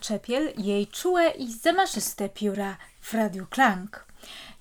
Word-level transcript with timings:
Czepiel, 0.00 0.52
jej 0.58 0.86
czułe 0.86 1.30
i 1.30 1.52
zamaszyste 1.52 2.28
pióra 2.28 2.76
w 3.00 3.14
Radiu 3.14 3.46
Klang. 3.46 4.06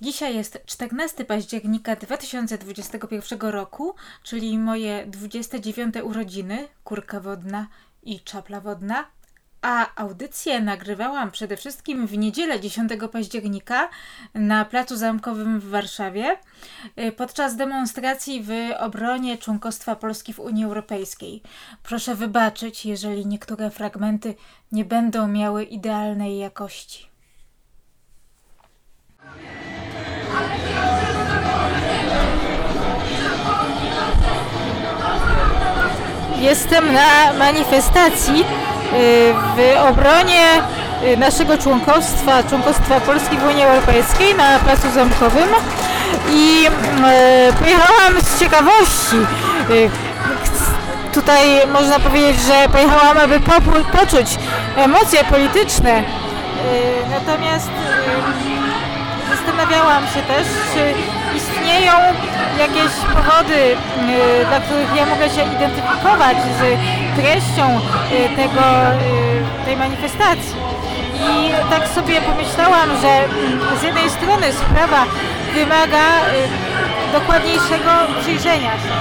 Dzisiaj 0.01 0.35
jest 0.35 0.59
14 0.65 1.25
października 1.25 1.95
2021 1.95 3.39
roku, 3.39 3.95
czyli 4.23 4.57
moje 4.57 5.05
29 5.05 5.95
urodziny, 6.03 6.67
kurka 6.83 7.19
wodna 7.19 7.67
i 8.03 8.19
czapla 8.19 8.61
wodna, 8.61 9.05
a 9.61 9.95
audycję 9.95 10.61
nagrywałam 10.61 11.31
przede 11.31 11.57
wszystkim 11.57 12.07
w 12.07 12.17
niedzielę 12.17 12.59
10 12.59 12.91
października 13.11 13.89
na 14.33 14.65
Placu 14.65 14.97
Zamkowym 14.97 15.59
w 15.59 15.69
Warszawie 15.69 16.37
y, 16.99 17.11
podczas 17.11 17.55
demonstracji 17.55 18.43
w 18.43 18.51
obronie 18.77 19.37
członkostwa 19.37 19.95
Polski 19.95 20.33
w 20.33 20.39
Unii 20.39 20.65
Europejskiej. 20.65 21.41
Proszę 21.83 22.15
wybaczyć, 22.15 22.85
jeżeli 22.85 23.25
niektóre 23.25 23.69
fragmenty 23.71 24.35
nie 24.71 24.85
będą 24.85 25.27
miały 25.27 25.63
idealnej 25.63 26.37
jakości. 26.37 27.09
Jestem 36.41 36.93
na 36.93 37.33
manifestacji 37.33 38.43
w 39.55 39.75
obronie 39.89 40.43
y, 41.03 41.17
naszego 41.17 41.57
członkostwa, 41.57 42.43
członkostwa 42.43 42.99
Polski 42.99 43.37
w 43.37 43.43
Unii 43.47 43.63
Europejskiej 43.63 44.35
na 44.35 44.59
Placu 44.59 44.91
Zamkowym 44.95 45.49
i 46.31 46.65
y, 47.49 47.53
pojechałam 47.53 48.21
z 48.21 48.39
ciekawości. 48.39 49.15
Y, 49.69 49.89
Tutaj 51.13 51.67
można 51.73 51.99
powiedzieć, 51.99 52.41
że 52.41 52.69
pojechałam, 52.71 53.17
aby 53.17 53.39
poczuć 53.91 54.37
emocje 54.75 55.23
polityczne. 55.23 55.99
Y, 55.99 56.03
Natomiast 57.09 57.67
y, 57.67 58.58
zastanawiałam 59.29 60.03
się 60.07 60.21
też, 60.21 60.47
czy 60.73 60.81
istnieją 61.37 61.93
jakieś 62.59 62.91
powody, 63.13 63.55
y, 63.55 64.45
dla 64.49 64.59
których 64.59 64.95
ja 64.95 65.05
mogę 65.05 65.29
się 65.29 65.43
identyfikować 65.55 66.37
z 66.57 66.61
treścią 67.19 67.65
y, 67.77 68.35
tego, 68.35 68.65
y, 69.61 69.65
tej 69.65 69.77
manifestacji. 69.77 70.55
I 71.29 71.51
tak 71.69 71.87
sobie 71.87 72.21
pomyślałam, 72.21 72.89
że 73.01 73.07
mm, 73.07 73.79
z 73.79 73.83
jednej 73.83 74.09
strony 74.09 74.53
sprawa 74.53 75.05
wymaga 75.53 76.05
dokładniejszego 77.13 77.91
przyjrzenia 78.21 78.71
się, 78.71 78.93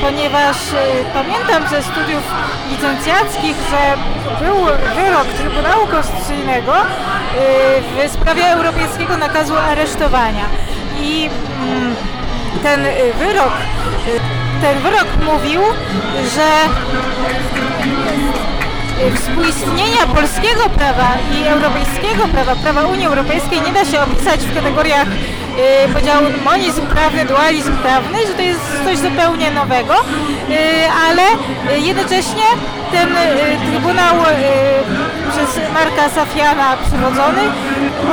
ponieważ 0.00 0.56
y, 0.56 0.76
pamiętam 1.14 1.68
ze 1.70 1.82
studiów 1.82 2.22
licencjackich, 2.70 3.56
że 3.70 3.96
był 4.46 4.56
wyrok 4.94 5.26
Trybunału 5.38 5.86
Konstytucyjnego 5.86 6.72
y, 6.76 8.08
w 8.08 8.12
sprawie 8.12 8.46
europejskiego 8.46 9.16
nakazu 9.16 9.56
aresztowania. 9.56 10.44
I 11.00 11.30
mm, 11.62 11.94
ten 12.62 12.86
y, 12.86 13.12
wyrok, 13.18 13.52
y, 14.08 14.20
ten 14.62 14.78
wyrok 14.78 15.06
mówił, 15.24 15.60
że 16.34 16.48
y, 19.06 19.16
współistnienia 19.16 20.06
polskiego 20.14 20.68
prawa 20.78 21.08
i 21.34 21.46
europejskiego 21.48 22.28
prawa, 22.28 22.56
prawa 22.56 22.82
Unii 22.82 23.06
Europejskiej 23.06 23.60
nie 23.60 23.72
da 23.72 23.84
się 23.84 24.00
opisać 24.00 24.40
w 24.40 24.54
kategoriach 24.54 25.08
y, 25.58 25.94
podziału 25.94 26.26
monizm 26.44 26.86
prawny, 26.86 27.24
dualizm 27.24 27.76
prawny, 27.76 28.26
że 28.26 28.34
to 28.34 28.42
jest 28.42 28.60
coś 28.84 28.98
zupełnie 28.98 29.50
nowego, 29.50 29.94
y, 29.94 30.02
ale 31.08 31.22
jednocześnie 31.78 32.44
ten 32.92 33.08
y, 33.12 33.70
Trybunał 33.70 34.14
przez 35.32 35.72
Marka 35.74 36.08
Safiana 36.08 36.76
przywodzony 36.86 37.42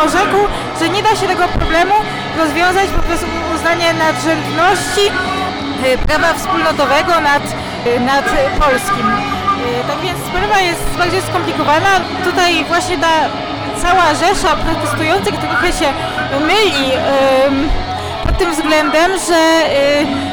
orzekł, 0.06 0.38
że 0.80 0.90
nie 0.90 1.04
da 1.04 1.16
się 1.16 1.28
tego 1.28 1.48
problemu 1.48 1.94
rozwiązać 2.38 2.90
poprzez 2.90 3.26
uznanie 3.56 3.94
nadrzędności 3.94 5.02
prawa 6.08 6.34
wspólnotowego 6.34 7.20
nad, 7.22 7.44
nad 8.06 8.26
polskim. 8.60 9.31
Y, 9.62 9.88
Tak 9.88 10.00
więc 10.00 10.20
sprawa 10.20 10.60
jest 10.60 10.84
bardziej 10.98 11.22
skomplikowana. 11.22 11.90
Tutaj 12.24 12.66
właśnie 12.66 12.98
ta 12.98 13.08
cała 13.82 14.14
rzesza 14.16 14.56
protestujących 14.56 15.36
trochę 15.36 15.68
się 15.74 15.94
myli 16.40 16.92
pod 18.26 18.38
tym 18.38 18.52
względem, 18.52 19.12
że 19.28 19.40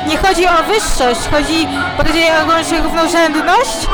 y, 0.06 0.08
nie 0.08 0.16
chodzi 0.16 0.46
o 0.46 0.62
wyższość, 0.62 1.20
chodzi 1.30 1.68
bardziej 1.98 2.24
o 2.30 2.34
jakąś 2.34 2.70
równorzędność. 2.82 3.86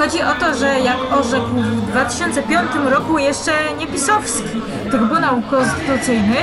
Chodzi 0.00 0.22
o 0.22 0.34
to, 0.40 0.54
że 0.54 0.80
jak 0.80 0.96
orzekł 1.20 1.46
w 1.46 1.90
2005 1.90 2.70
roku 2.90 3.18
jeszcze 3.18 3.52
nie 3.78 3.86
pisowski 3.86 4.62
Trybunał 4.90 5.42
Konstytucyjny, 5.50 6.36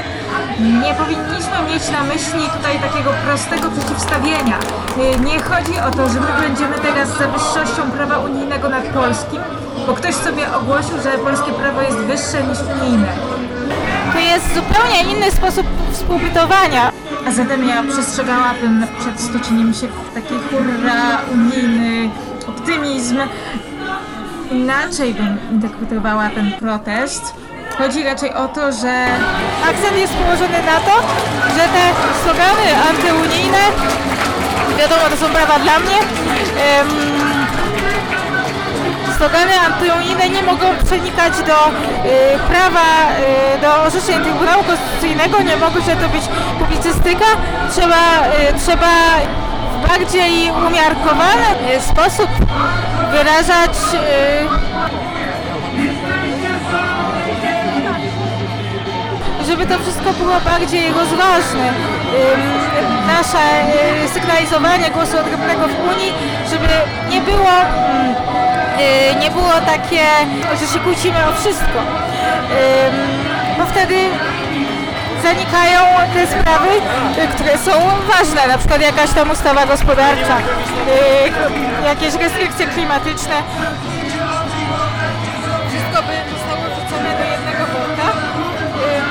nie 0.60 0.94
powinniśmy 0.94 1.58
mieć 1.70 1.90
na 1.92 2.04
myśli 2.04 2.42
tutaj 2.58 2.80
takiego 2.80 3.10
prostego 3.26 3.70
przeciwstawienia. 3.72 4.60
Nie 5.26 5.40
chodzi 5.40 5.80
o 5.88 5.92
to, 5.92 6.10
że 6.10 6.20
my 6.20 6.48
będziemy 6.48 6.76
teraz 6.76 7.10
za 7.18 7.28
wyższością 7.28 7.92
prawa 7.92 8.18
unijnego 8.20 8.70
nad 8.70 8.84
polskim, 8.84 9.42
bo 9.88 9.94
ktoś 9.94 10.16
sobie 10.16 10.54
ogłosił, 10.56 11.02
że 11.04 11.10
polskie 11.10 11.52
prawo 11.52 11.82
jest 11.82 11.98
wyższe 11.98 12.44
niż 12.44 12.58
unijne. 12.76 13.08
To 14.14 14.20
jest 14.20 14.46
zupełnie 14.56 15.14
inny 15.14 15.32
sposób 15.32 15.66
współbytowania. 15.92 16.92
A 17.28 17.32
zatem 17.32 17.68
ja 17.68 17.84
przestrzegałabym 17.84 18.86
przed 19.00 19.20
stoczeniem 19.22 19.74
się 19.74 19.88
w 19.88 20.14
taki 20.14 20.34
hurra 20.50 21.22
unijny 21.34 22.10
optymizm. 22.68 23.18
Inaczej 24.52 25.14
bym 25.14 25.38
interpretowała 25.52 26.30
ten 26.30 26.52
protest. 26.52 27.34
Chodzi 27.78 28.04
raczej 28.04 28.34
o 28.34 28.48
to, 28.48 28.72
że 28.72 29.06
akcent 29.70 29.98
jest 29.98 30.14
położony 30.14 30.60
na 30.66 30.80
to, 30.80 31.02
że 31.56 31.62
te 31.62 31.84
slogany 32.24 32.68
antyunijne, 32.90 33.58
wiadomo, 34.80 35.02
to 35.10 35.18
są 35.18 35.34
prawa 35.34 35.60
dla 35.60 35.80
mnie, 35.80 35.98
em, 35.98 36.88
slogany 39.18 39.60
antyunijne 39.60 40.30
nie 40.30 40.44
mogą 40.44 40.66
przenikać 40.86 41.34
do 41.34 41.68
y, 41.68 42.40
prawa, 42.50 43.12
y, 43.58 43.62
do 43.62 43.84
orzeczeń 43.84 44.24
Trybunału 44.24 44.64
Konstytucyjnego, 44.64 45.42
nie 45.42 45.58
może 45.58 45.96
to 45.96 46.10
być 46.10 46.24
publicystyka, 46.60 47.26
trzeba, 47.72 48.28
y, 48.50 48.60
trzeba 48.66 48.88
bardziej 49.88 50.52
umiarkowany 50.68 51.82
sposób 51.82 52.30
wyrażać 53.12 53.72
y, 53.94 54.48
żeby 59.48 59.66
to 59.66 59.80
wszystko 59.80 60.14
było 60.14 60.40
bardziej 60.40 60.94
rozważne. 60.94 61.74
Nasze 63.08 63.64
y, 64.06 64.10
sygnalizowanie 64.10 64.90
głosu 64.90 65.18
odrębnego 65.20 65.68
w 65.68 65.80
Unii, 65.96 66.14
żeby 66.50 66.68
nie 67.10 67.22
było, 67.22 67.54
y, 69.12 69.16
nie 69.20 69.32
było 69.32 69.54
takie, 69.66 70.06
że 70.60 70.74
się 70.74 70.80
kłócimy 70.80 71.18
o 71.30 71.34
wszystko. 71.34 71.80
Bo 73.58 73.66
wtedy 73.66 73.96
zanikają 75.28 75.82
te 76.14 76.28
sprawy, 76.28 76.70
y, 77.24 77.28
które 77.28 77.58
są 77.58 77.72
ważne, 78.14 78.48
na 78.48 78.58
przykład 78.58 78.82
jakaś 78.82 79.10
tam 79.10 79.32
ustawa 79.32 79.66
gospodarcza, 79.66 80.38
y, 80.38 81.86
jakieś 81.86 82.14
restrykcje 82.14 82.68
klimatyczne. 82.68 83.36
Wszystko 85.70 85.98
by 86.08 86.14
zostało 86.34 86.64
wrzucone 86.72 87.10
do 87.20 87.26
jednego 87.34 87.64
worka. 87.74 88.08
Ym, 88.98 89.06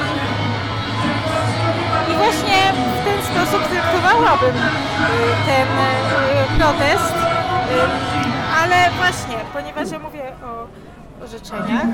i 2.13 2.17
właśnie 2.17 2.59
w 2.99 3.05
ten 3.05 3.19
sposób 3.31 3.69
traktowałabym 3.69 4.57
y, 4.57 4.61
ten 5.47 5.69
y, 5.69 6.59
protest, 6.59 7.15
Y, 7.67 7.79
ale 8.63 8.91
właśnie, 8.91 9.37
ponieważ 9.53 9.91
ja 9.91 9.99
mówię 9.99 10.23
o 10.23 10.67
orzeczeniach, 11.25 11.87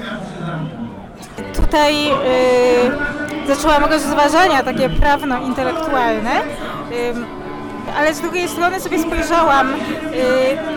tutaj 1.57 2.11
y, 2.11 3.55
zaczęłam 3.55 3.85
rozważania 3.85 4.63
takie 4.63 4.89
prawno-intelektualne. 4.89 6.41
Ym, 7.11 7.27
ale 7.97 8.15
z 8.15 8.21
drugiej 8.21 8.49
strony 8.49 8.81
sobie 8.81 9.03
spojrzałam, 9.03 9.73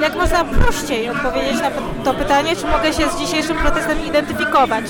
jak 0.01 0.15
można 0.15 0.44
prościej 0.44 1.09
odpowiedzieć 1.09 1.62
na 1.62 1.71
to 2.03 2.13
pytanie, 2.13 2.56
czy 2.56 2.68
mogę 2.68 2.94
się 2.94 3.09
z 3.09 3.19
dzisiejszym 3.19 3.57
protestem 3.57 4.06
identyfikować. 4.06 4.86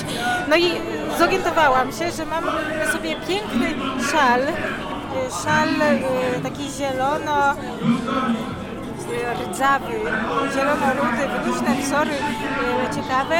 No 0.48 0.56
i 0.56 0.70
zorientowałam 1.18 1.92
się, 1.92 2.10
że 2.10 2.26
mam 2.26 2.44
na 2.78 2.92
sobie 2.92 3.16
piękny 3.28 3.74
szal, 4.12 4.40
szal 5.44 5.68
taki 6.42 6.70
zielono 6.70 7.54
rdzawy, 9.42 9.94
zielono-rudy, 10.54 11.24
wyluźne 11.28 11.74
wzory 11.82 12.10
e, 12.10 12.94
ciekawe 12.94 13.36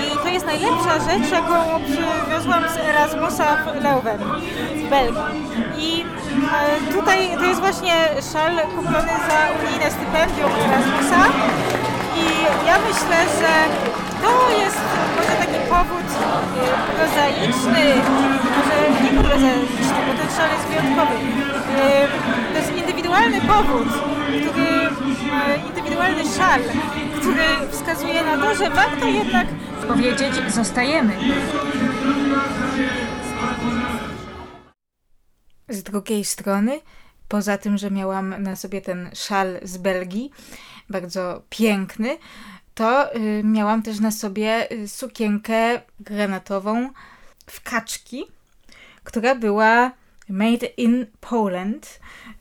i 0.00 0.18
to 0.22 0.28
jest 0.28 0.46
najlepsza 0.46 0.94
rzecz, 1.08 1.30
jaką 1.32 1.54
przywiozłam 1.84 2.64
z 2.68 2.76
Erasmusa 2.76 3.56
w 3.56 3.82
Leuven 3.82 4.18
w 4.76 4.90
Belgii. 4.90 5.32
I 5.78 6.04
e, 6.90 6.92
tutaj 6.92 7.36
to 7.38 7.44
jest 7.44 7.60
właśnie 7.60 7.94
szal 8.32 8.56
kupiony 8.76 9.14
za 9.28 9.38
unijne 9.58 9.90
stypendium 9.90 10.50
Erasmusa 10.66 11.20
i 12.16 12.24
ja 12.66 12.76
myślę, 12.88 13.18
że 13.40 13.52
to 14.22 14.50
jest 14.62 14.80
może 15.16 15.34
taki 15.44 15.58
powód 15.70 16.08
e, 16.10 16.96
prozaiczny, 16.96 17.82
może 18.56 18.76
nie 19.02 19.22
prozaiczny, 19.22 19.98
bo 20.06 20.12
ten 20.18 20.30
szal 20.36 20.48
jest 20.50 20.66
wyjątkowy. 20.68 21.14
Indywidualny 23.14 23.48
powód, 23.48 23.88
który, 24.50 25.68
indywidualny 25.68 26.24
szal, 26.36 26.60
który 27.16 27.44
wskazuje 27.70 28.24
na 28.24 28.36
to, 28.38 28.54
że 28.54 28.70
warto 28.70 29.06
jednak 29.06 29.48
powiedzieć 29.88 30.52
zostajemy. 30.54 31.16
Z 35.68 35.82
drugiej 35.82 36.24
strony, 36.24 36.80
poza 37.28 37.58
tym, 37.58 37.78
że 37.78 37.90
miałam 37.90 38.42
na 38.42 38.56
sobie 38.56 38.80
ten 38.80 39.10
szal 39.14 39.58
z 39.62 39.76
Belgii, 39.76 40.30
bardzo 40.90 41.42
piękny, 41.50 42.18
to 42.74 43.16
y, 43.16 43.42
miałam 43.44 43.82
też 43.82 44.00
na 44.00 44.10
sobie 44.10 44.72
y, 44.72 44.88
sukienkę 44.88 45.80
granatową 46.00 46.90
w 47.46 47.62
kaczki, 47.62 48.24
która 49.04 49.34
była 49.34 49.90
made 50.28 50.66
in 50.66 51.06
Poland. 51.20 52.00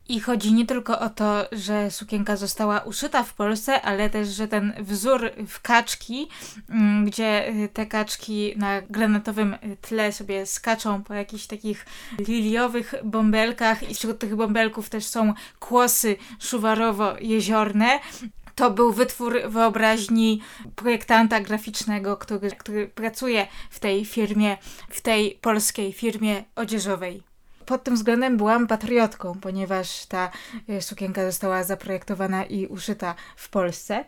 I 0.10 0.20
chodzi 0.20 0.54
nie 0.54 0.66
tylko 0.66 1.00
o 1.00 1.10
to, 1.10 1.46
że 1.52 1.92
sukienka 1.92 2.36
została 2.36 2.80
uszyta 2.80 3.24
w 3.24 3.34
Polsce, 3.34 3.82
ale 3.82 4.10
też, 4.10 4.30
że 4.30 4.48
ten 4.48 4.74
wzór 4.80 5.32
w 5.48 5.62
kaczki, 5.62 6.28
mm, 6.70 7.06
gdzie 7.06 7.50
y, 7.50 7.70
te 7.74 7.86
kaczki 7.86 8.54
na 8.58 8.82
granatowym 8.82 9.56
tle 9.82 10.12
sobie 10.12 10.46
skaczą 10.46 11.04
po 11.04 11.14
jakichś 11.14 11.48
takich 11.48 11.86
liliowych 12.20 12.96
bąbelkach 13.04 13.90
i 13.90 13.96
wśród 13.96 14.20
tych 14.20 14.36
bąbelków 14.36 14.90
też 14.90 15.06
są 15.06 15.34
kłosy 15.60 16.16
szuwarowo-jeziorne, 16.40 18.00
to 18.56 18.72
był 18.72 18.94
wytwór 18.94 19.42
wyobraźni 19.48 20.42
projektanta 20.76 21.40
graficznego, 21.40 22.18
który, 22.18 22.52
który 22.52 22.88
pracuje 22.88 23.48
w 23.70 23.80
tej 23.80 24.06
firmie, 24.06 24.58
w 24.90 25.02
tej 25.02 25.40
polskiej 25.42 25.94
firmie 25.94 26.44
odzieżowej 26.56 27.32
pod 27.65 27.83
tym 27.83 27.95
względem 27.95 28.38
byłam 28.38 28.68
patriotką, 28.68 29.36
ponieważ 29.42 30.06
ta 30.06 30.31
e, 30.69 30.81
sukienka 30.81 31.25
została 31.25 31.63
zaprojektowana 31.63 32.45
i 32.45 32.68
uszyta 32.68 33.15
w 33.36 33.50
Polsce. 33.50 34.06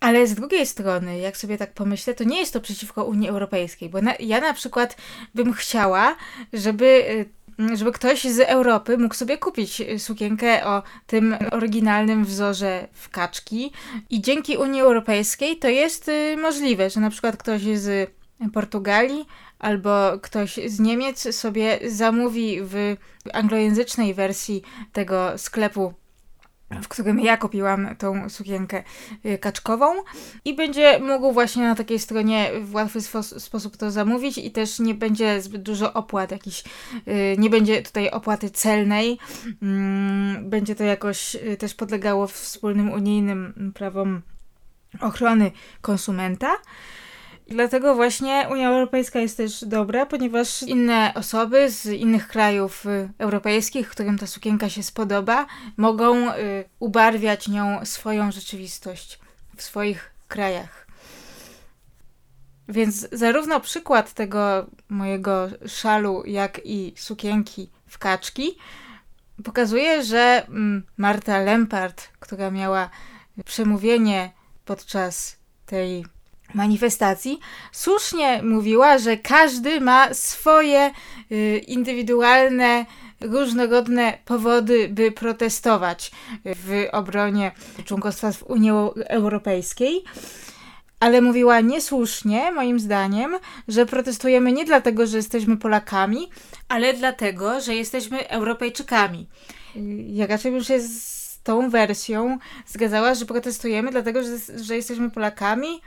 Ale 0.00 0.26
z 0.26 0.34
drugiej 0.34 0.66
strony, 0.66 1.18
jak 1.18 1.36
sobie 1.36 1.58
tak 1.58 1.72
pomyślę, 1.72 2.14
to 2.14 2.24
nie 2.24 2.40
jest 2.40 2.52
to 2.52 2.60
przeciwko 2.60 3.04
Unii 3.04 3.28
Europejskiej, 3.28 3.88
bo 3.88 4.02
na, 4.02 4.14
ja 4.20 4.40
na 4.40 4.54
przykład 4.54 4.96
bym 5.34 5.52
chciała, 5.52 6.16
żeby, 6.52 7.04
e, 7.70 7.76
żeby 7.76 7.92
ktoś 7.92 8.24
z 8.24 8.38
Europy 8.38 8.98
mógł 8.98 9.14
sobie 9.14 9.38
kupić 9.38 9.82
sukienkę 9.98 10.66
o 10.66 10.82
tym 11.06 11.36
oryginalnym 11.50 12.24
wzorze 12.24 12.88
w 12.92 13.08
kaczki 13.08 13.72
i 14.10 14.20
dzięki 14.20 14.56
Unii 14.56 14.80
Europejskiej 14.80 15.56
to 15.56 15.68
jest 15.68 16.08
e, 16.08 16.36
możliwe, 16.36 16.90
że 16.90 17.00
na 17.00 17.10
przykład 17.10 17.36
ktoś 17.36 17.62
z 17.62 18.10
Portugalii 18.52 19.26
albo 19.58 20.18
ktoś 20.22 20.60
z 20.66 20.80
Niemiec 20.80 21.36
sobie 21.36 21.78
zamówi 21.90 22.58
w 22.62 22.96
anglojęzycznej 23.32 24.14
wersji 24.14 24.62
tego 24.92 25.38
sklepu 25.38 25.94
w 26.82 26.88
którym 26.88 27.20
ja 27.20 27.36
kupiłam 27.36 27.96
tą 27.96 28.28
sukienkę 28.28 28.82
y, 29.26 29.38
kaczkową 29.38 29.86
i 30.44 30.54
będzie 30.54 30.98
mógł 30.98 31.32
właśnie 31.32 31.62
na 31.62 31.74
takiej 31.74 31.98
stronie 31.98 32.50
w 32.62 32.74
łatwy 32.74 33.00
sposób 33.38 33.76
to 33.76 33.90
zamówić 33.90 34.38
i 34.38 34.50
też 34.50 34.78
nie 34.78 34.94
będzie 34.94 35.42
zbyt 35.42 35.62
dużo 35.62 35.92
opłat 35.92 36.30
jakiś, 36.30 36.64
y, 37.08 37.36
nie 37.38 37.50
będzie 37.50 37.82
tutaj 37.82 38.10
opłaty 38.10 38.50
celnej, 38.50 39.18
mm, 39.62 40.50
będzie 40.50 40.74
to 40.74 40.84
jakoś 40.84 41.34
y, 41.34 41.56
też 41.56 41.74
podlegało 41.74 42.26
wspólnym 42.26 42.92
unijnym 42.92 43.72
prawom 43.74 44.22
ochrony 45.00 45.50
konsumenta. 45.80 46.56
Dlatego 47.48 47.94
właśnie 47.94 48.46
Unia 48.50 48.68
Europejska 48.68 49.18
jest 49.18 49.36
też 49.36 49.64
dobra, 49.64 50.06
ponieważ 50.06 50.62
inne 50.62 51.12
osoby 51.14 51.70
z 51.70 51.86
innych 51.86 52.28
krajów 52.28 52.86
y, 52.86 53.10
europejskich, 53.18 53.88
którym 53.88 54.18
ta 54.18 54.26
sukienka 54.26 54.68
się 54.68 54.82
spodoba, 54.82 55.46
mogą 55.76 56.34
y, 56.34 56.64
ubarwiać 56.78 57.48
nią 57.48 57.84
swoją 57.84 58.32
rzeczywistość 58.32 59.18
w 59.56 59.62
swoich 59.62 60.10
krajach. 60.28 60.86
Więc 62.68 63.08
zarówno 63.12 63.60
przykład 63.60 64.12
tego 64.12 64.66
mojego 64.88 65.48
szalu, 65.66 66.22
jak 66.26 66.60
i 66.64 66.92
sukienki 66.96 67.70
w 67.86 67.98
kaczki 67.98 68.58
pokazuje, 69.44 70.04
że 70.04 70.46
mm, 70.48 70.86
Marta 70.96 71.38
Lempart, 71.38 72.08
która 72.20 72.50
miała 72.50 72.90
przemówienie 73.44 74.32
podczas 74.64 75.36
tej 75.66 76.04
manifestacji, 76.54 77.38
słusznie 77.72 78.42
mówiła, 78.42 78.98
że 78.98 79.16
każdy 79.16 79.80
ma 79.80 80.14
swoje 80.14 80.90
y, 81.32 81.62
indywidualne, 81.66 82.86
różnorodne 83.20 84.18
powody, 84.24 84.88
by 84.88 85.12
protestować 85.12 86.10
w 86.44 86.86
obronie 86.92 87.52
członkostwa 87.84 88.32
w 88.32 88.42
Unii 88.42 88.70
Europejskiej. 89.08 90.04
Ale 91.00 91.20
mówiła 91.20 91.60
niesłusznie, 91.60 92.52
moim 92.52 92.80
zdaniem, 92.80 93.36
że 93.68 93.86
protestujemy 93.86 94.52
nie 94.52 94.64
dlatego, 94.64 95.06
że 95.06 95.16
jesteśmy 95.16 95.56
Polakami, 95.56 96.28
ale 96.68 96.94
dlatego, 96.94 97.60
że 97.60 97.74
jesteśmy 97.74 98.28
Europejczykami. 98.28 99.26
Ja 100.06 100.26
raczej 100.26 100.52
bym 100.52 100.64
się 100.64 100.80
z 100.80 101.18
tą 101.42 101.70
wersją 101.70 102.38
zgadzała, 102.66 103.14
że 103.14 103.26
protestujemy 103.26 103.90
dlatego, 103.90 104.22
że, 104.22 104.62
że 104.64 104.76
jesteśmy 104.76 105.10
Polakami, 105.10 105.80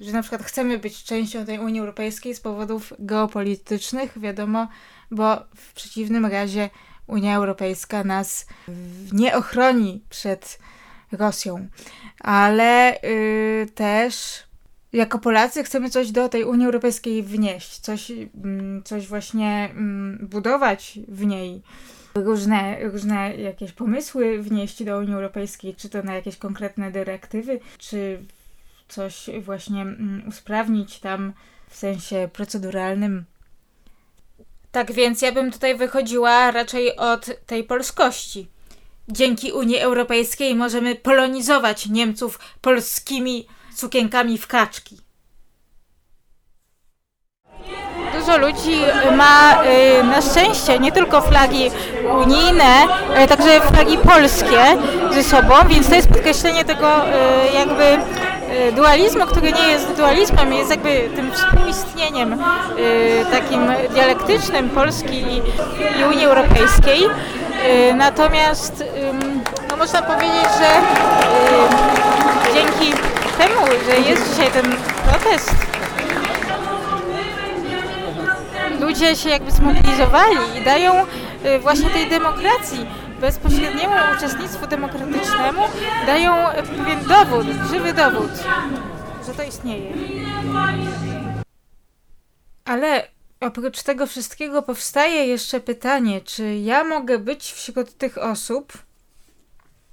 że 0.00 0.12
na 0.12 0.22
przykład 0.22 0.42
chcemy 0.42 0.78
być 0.78 1.04
częścią 1.04 1.46
tej 1.46 1.58
Unii 1.58 1.80
Europejskiej 1.80 2.34
z 2.34 2.40
powodów 2.40 2.92
geopolitycznych, 2.98 4.18
wiadomo, 4.18 4.68
bo 5.10 5.36
w 5.56 5.72
przeciwnym 5.72 6.26
razie 6.26 6.70
Unia 7.06 7.36
Europejska 7.36 8.04
nas 8.04 8.46
nie 9.12 9.36
ochroni 9.36 10.04
przed 10.10 10.58
Rosją. 11.12 11.68
Ale 12.20 12.98
yy, 13.02 13.66
też 13.74 14.42
jako 14.92 15.18
Polacy 15.18 15.64
chcemy 15.64 15.90
coś 15.90 16.10
do 16.10 16.28
tej 16.28 16.44
Unii 16.44 16.66
Europejskiej 16.66 17.22
wnieść, 17.22 17.78
coś, 17.78 18.10
yy, 18.10 18.28
coś 18.84 19.06
właśnie 19.06 19.70
yy, 20.20 20.26
budować 20.26 20.98
w 21.08 21.26
niej. 21.26 21.62
Różne, 22.14 22.88
różne 22.88 23.36
jakieś 23.36 23.72
pomysły 23.72 24.42
wnieść 24.42 24.84
do 24.84 24.98
Unii 24.98 25.14
Europejskiej, 25.14 25.74
czy 25.74 25.88
to 25.88 26.02
na 26.02 26.14
jakieś 26.14 26.36
konkretne 26.36 26.90
dyrektywy, 26.90 27.60
czy 27.78 28.18
coś 28.88 29.30
właśnie 29.40 29.82
mm, 29.82 30.22
usprawnić 30.28 31.00
tam 31.00 31.32
w 31.68 31.76
sensie 31.76 32.28
proceduralnym. 32.32 33.24
Tak 34.72 34.92
więc 34.92 35.22
ja 35.22 35.32
bym 35.32 35.52
tutaj 35.52 35.76
wychodziła 35.76 36.50
raczej 36.50 36.96
od 36.96 37.30
tej 37.46 37.64
polskości. 37.64 38.48
Dzięki 39.08 39.52
Unii 39.52 39.78
Europejskiej 39.78 40.54
możemy 40.54 40.94
polonizować 40.94 41.86
Niemców 41.86 42.38
polskimi 42.60 43.46
sukienkami 43.74 44.38
w 44.38 44.46
kaczki. 44.46 44.98
Dużo 48.14 48.38
ludzi 48.38 48.76
ma 49.16 49.64
y, 49.64 50.04
na 50.04 50.22
szczęście 50.22 50.78
nie 50.78 50.92
tylko 50.92 51.20
flagi 51.20 51.70
unijne, 52.22 52.86
ale 53.16 53.28
także 53.28 53.60
flagi 53.60 53.98
polskie 53.98 54.76
ze 55.12 55.22
sobą, 55.22 55.54
więc 55.68 55.88
to 55.88 55.94
jest 55.94 56.08
podkreślenie 56.08 56.64
tego 56.64 57.08
y, 57.08 57.12
jakby 57.54 57.84
Y, 57.84 58.33
dualizmu, 58.76 59.26
który 59.26 59.52
nie 59.52 59.68
jest 59.68 59.96
dualizmem, 59.96 60.52
jest 60.52 60.70
jakby 60.70 61.10
tym 61.16 61.32
współistnieniem 61.32 62.32
y, 62.32 62.36
takim 63.30 63.72
dialektycznym 63.94 64.70
Polski 64.70 65.24
i, 65.98 66.04
Unii 66.04 66.24
Europejskiej. 66.24 67.04
Y, 67.04 67.94
natomiast 67.94 68.84
no 69.70 69.76
można 69.76 70.02
powiedzieć, 70.02 70.48
że 70.58 70.68
dzięki 72.54 72.92
temu, 73.38 73.66
że 73.86 74.10
jest 74.10 74.30
dzisiaj 74.30 74.50
ten 74.50 74.76
protest, 75.08 75.54
ludzie 78.80 79.16
się 79.16 79.30
jakby 79.30 79.50
zmobilizowali 79.50 80.36
i 80.60 80.64
dają 80.64 80.92
właśnie 81.60 81.90
tej 81.90 82.10
demokracji 82.10 82.86
bezpośredniemu 83.24 83.94
uczestnictwu 84.16 84.66
demokratycznemu 84.66 85.62
dają 86.06 86.32
pewien 86.76 87.04
dowód, 87.08 87.46
żywy 87.70 87.92
dowód, 87.92 88.30
że 89.26 89.34
to 89.34 89.42
istnieje. 89.42 89.92
Ale 92.64 93.08
oprócz 93.40 93.82
tego 93.82 94.06
wszystkiego 94.06 94.62
powstaje 94.62 95.26
jeszcze 95.26 95.60
pytanie, 95.60 96.20
czy 96.20 96.54
ja 96.54 96.84
mogę 96.84 97.18
być 97.18 97.52
wśród 97.52 97.98
tych 97.98 98.18
osób 98.18 98.72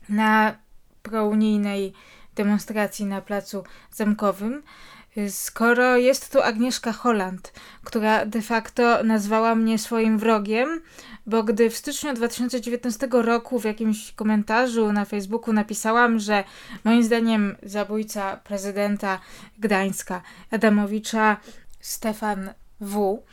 na 0.09 0.55
prounijnej 1.03 1.93
demonstracji 2.35 3.05
na 3.05 3.21
placu 3.21 3.63
zamkowym, 3.91 4.63
skoro 5.29 5.97
jest 5.97 6.31
tu 6.31 6.41
Agnieszka 6.41 6.91
Holland, 6.91 7.53
która 7.83 8.25
de 8.25 8.41
facto 8.41 9.03
nazwała 9.03 9.55
mnie 9.55 9.79
swoim 9.79 10.19
wrogiem, 10.19 10.81
bo 11.25 11.43
gdy 11.43 11.69
w 11.69 11.77
styczniu 11.77 12.13
2019 12.13 13.07
roku 13.11 13.59
w 13.59 13.63
jakimś 13.63 14.11
komentarzu 14.11 14.91
na 14.91 15.05
Facebooku 15.05 15.53
napisałam, 15.53 16.19
że 16.19 16.43
moim 16.83 17.03
zdaniem 17.03 17.55
zabójca 17.63 18.37
prezydenta 18.37 19.19
Gdańska 19.59 20.21
Adamowicza 20.51 21.37
Stefan 21.79 22.49
W. 22.81 23.23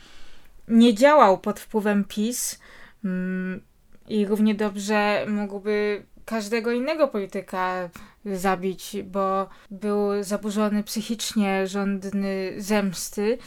nie 0.67 0.93
działał 0.93 1.37
pod 1.37 1.59
wpływem 1.59 2.03
PiS 2.03 2.59
mm, 3.05 3.61
i 4.07 4.25
równie 4.25 4.55
dobrze 4.55 5.25
mógłby 5.27 6.05
każdego 6.29 6.71
innego 6.71 7.07
polityka 7.07 7.89
zabić, 8.25 8.97
bo 9.03 9.49
był 9.71 10.23
zaburzony 10.23 10.83
psychicznie, 10.83 11.67
żądny 11.67 12.53
zemsty. 12.57 13.37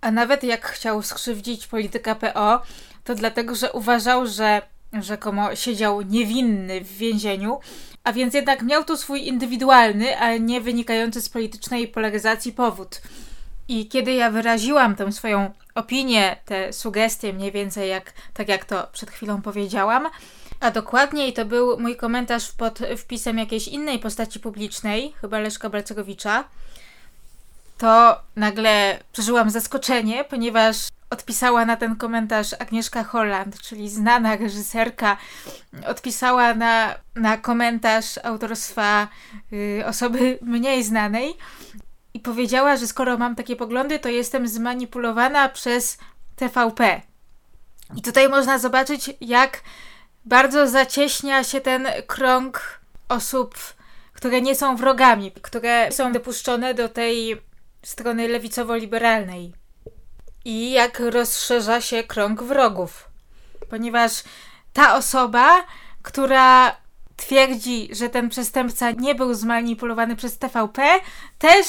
A 0.00 0.10
nawet 0.10 0.44
jak 0.44 0.66
chciał 0.66 1.02
skrzywdzić 1.02 1.66
polityka 1.66 2.14
PO, 2.14 2.62
to 3.04 3.14
dlatego, 3.14 3.54
że 3.54 3.72
uważał, 3.72 4.26
że 4.26 4.62
rzekomo 4.92 5.56
siedział 5.56 6.02
niewinny 6.02 6.80
w 6.80 6.96
więzieniu, 6.96 7.58
a 8.04 8.12
więc 8.12 8.34
jednak 8.34 8.62
miał 8.62 8.84
tu 8.84 8.96
swój 8.96 9.26
indywidualny, 9.26 10.18
ale 10.18 10.40
nie 10.40 10.60
wynikający 10.60 11.22
z 11.22 11.28
politycznej 11.28 11.88
polaryzacji 11.88 12.52
powód. 12.52 13.02
I 13.68 13.88
kiedy 13.88 14.12
ja 14.12 14.30
wyraziłam 14.30 14.96
tę 14.96 15.12
swoją 15.12 15.50
opinię, 15.74 16.36
te 16.44 16.72
sugestie, 16.72 17.32
mniej 17.32 17.52
więcej 17.52 17.88
jak, 17.90 18.12
tak 18.34 18.48
jak 18.48 18.64
to 18.64 18.88
przed 18.92 19.10
chwilą 19.10 19.42
powiedziałam, 19.42 20.08
a 20.60 20.70
dokładniej 20.70 21.32
to 21.32 21.44
był 21.44 21.80
mój 21.80 21.96
komentarz 21.96 22.52
pod 22.52 22.78
wpisem 22.98 23.38
jakiejś 23.38 23.68
innej 23.68 23.98
postaci 23.98 24.40
publicznej, 24.40 25.14
chyba 25.20 25.38
Leszka 25.38 25.70
Balcerowicza, 25.70 26.44
to 27.78 28.20
nagle 28.36 28.98
przeżyłam 29.12 29.50
zaskoczenie, 29.50 30.24
ponieważ 30.24 30.76
odpisała 31.10 31.64
na 31.64 31.76
ten 31.76 31.96
komentarz 31.96 32.52
Agnieszka 32.58 33.04
Holland, 33.04 33.60
czyli 33.60 33.88
znana 33.90 34.36
reżyserka, 34.36 35.16
odpisała 35.86 36.54
na, 36.54 36.94
na 37.14 37.36
komentarz 37.36 38.18
autorstwa 38.24 39.08
y, 39.52 39.82
osoby 39.86 40.38
mniej 40.42 40.84
znanej 40.84 41.34
i 42.14 42.20
powiedziała, 42.20 42.76
że 42.76 42.86
skoro 42.86 43.18
mam 43.18 43.34
takie 43.34 43.56
poglądy, 43.56 43.98
to 43.98 44.08
jestem 44.08 44.48
zmanipulowana 44.48 45.48
przez 45.48 45.98
TVP. 46.36 47.02
I 47.96 48.02
tutaj 48.02 48.28
można 48.28 48.58
zobaczyć, 48.58 49.10
jak 49.20 49.62
bardzo 50.26 50.68
zacieśnia 50.68 51.44
się 51.44 51.60
ten 51.60 51.88
krąg 52.06 52.80
osób, 53.08 53.58
które 54.12 54.40
nie 54.40 54.54
są 54.54 54.76
wrogami, 54.76 55.32
które 55.42 55.92
są 55.92 56.12
dopuszczone 56.12 56.74
do 56.74 56.88
tej 56.88 57.42
strony 57.82 58.28
lewicowo-liberalnej. 58.28 59.52
I 60.44 60.70
jak 60.70 61.00
rozszerza 61.00 61.80
się 61.80 62.02
krąg 62.04 62.42
wrogów. 62.42 63.08
Ponieważ 63.70 64.22
ta 64.72 64.96
osoba, 64.96 65.64
która 66.02 66.76
twierdzi, 67.16 67.88
że 67.92 68.08
ten 68.08 68.28
przestępca 68.28 68.90
nie 68.90 69.14
był 69.14 69.34
zmanipulowany 69.34 70.16
przez 70.16 70.38
TVP, 70.38 71.00
też 71.38 71.66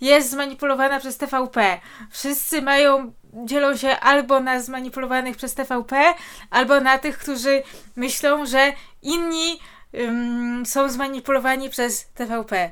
jest 0.00 0.30
zmanipulowana 0.30 1.00
przez 1.00 1.18
TVP. 1.18 1.80
Wszyscy 2.10 2.62
mają, 2.62 3.12
dzielą 3.44 3.76
się 3.76 3.88
albo 4.00 4.40
na 4.40 4.60
zmanipulowanych 4.60 5.36
przez 5.36 5.54
TVP, 5.54 6.14
albo 6.50 6.80
na 6.80 6.98
tych, 6.98 7.18
którzy 7.18 7.62
myślą, 7.96 8.46
że 8.46 8.72
inni 9.02 9.60
ym, 9.94 10.66
są 10.66 10.88
zmanipulowani 10.88 11.70
przez 11.70 12.06
TVP. 12.14 12.70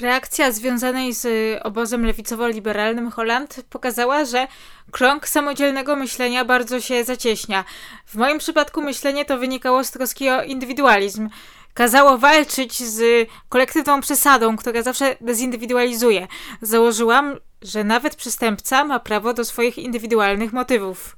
Reakcja 0.00 0.52
związanej 0.52 1.14
z 1.14 1.26
obozem 1.62 2.06
lewicowo-liberalnym 2.06 3.10
Holand 3.10 3.60
pokazała, 3.70 4.24
że 4.24 4.46
krąg 4.90 5.28
samodzielnego 5.28 5.96
myślenia 5.96 6.44
bardzo 6.44 6.80
się 6.80 7.04
zacieśnia. 7.04 7.64
W 8.06 8.14
moim 8.14 8.38
przypadku 8.38 8.82
myślenie 8.82 9.24
to 9.24 9.38
wynikało 9.38 9.84
z 9.84 9.90
troski 9.90 10.30
o 10.30 10.42
indywidualizm. 10.42 11.28
Kazało 11.74 12.18
walczyć 12.18 12.82
z 12.82 13.28
kolektywną 13.48 14.00
przesadą, 14.00 14.56
która 14.56 14.82
zawsze 14.82 15.16
dezindywidualizuje. 15.20 16.26
Założyłam, 16.62 17.36
że 17.62 17.84
nawet 17.84 18.16
przestępca 18.16 18.84
ma 18.84 19.00
prawo 19.00 19.34
do 19.34 19.44
swoich 19.44 19.78
indywidualnych 19.78 20.52
motywów. 20.52 21.16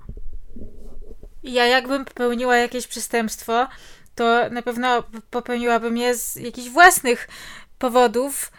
Ja 1.43 1.67
jakbym 1.67 2.05
popełniła 2.05 2.57
jakieś 2.57 2.87
przestępstwo, 2.87 3.69
to 4.15 4.51
na 4.51 4.63
pewno 4.63 5.03
popełniłabym 5.31 5.97
je 5.97 6.15
z 6.15 6.37
jakichś 6.37 6.69
własnych 6.69 7.29
powodów, 7.79 8.53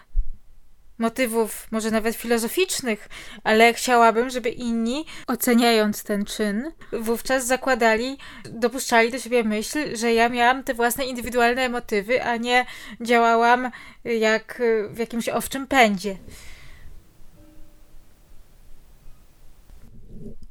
motywów, 0.98 1.68
może 1.72 1.92
nawet 1.92 2.16
filozoficznych, 2.16 3.10
ale 3.44 3.74
chciałabym, 3.74 4.30
żeby 4.30 4.50
inni, 4.50 5.06
oceniając 5.28 6.04
ten 6.04 6.26
czyn, 6.26 6.72
wówczas 6.92 7.46
zakładali, 7.46 8.18
dopuszczali 8.44 9.12
do 9.12 9.20
siebie 9.20 9.44
myśl, 9.44 9.98
że 9.98 10.14
ja 10.14 10.30
miałam 10.30 10.64
te 10.64 10.74
własne 10.74 11.06
indywidualne 11.06 11.70
motywy, 11.70 12.24
a 12.24 12.38
nie 12.38 12.66
działałam 13.02 13.72
jak 14.04 14.62
w 14.90 14.98
jakimś 14.98 15.30
owczym 15.30 15.68
pędzie. 15.68 16.18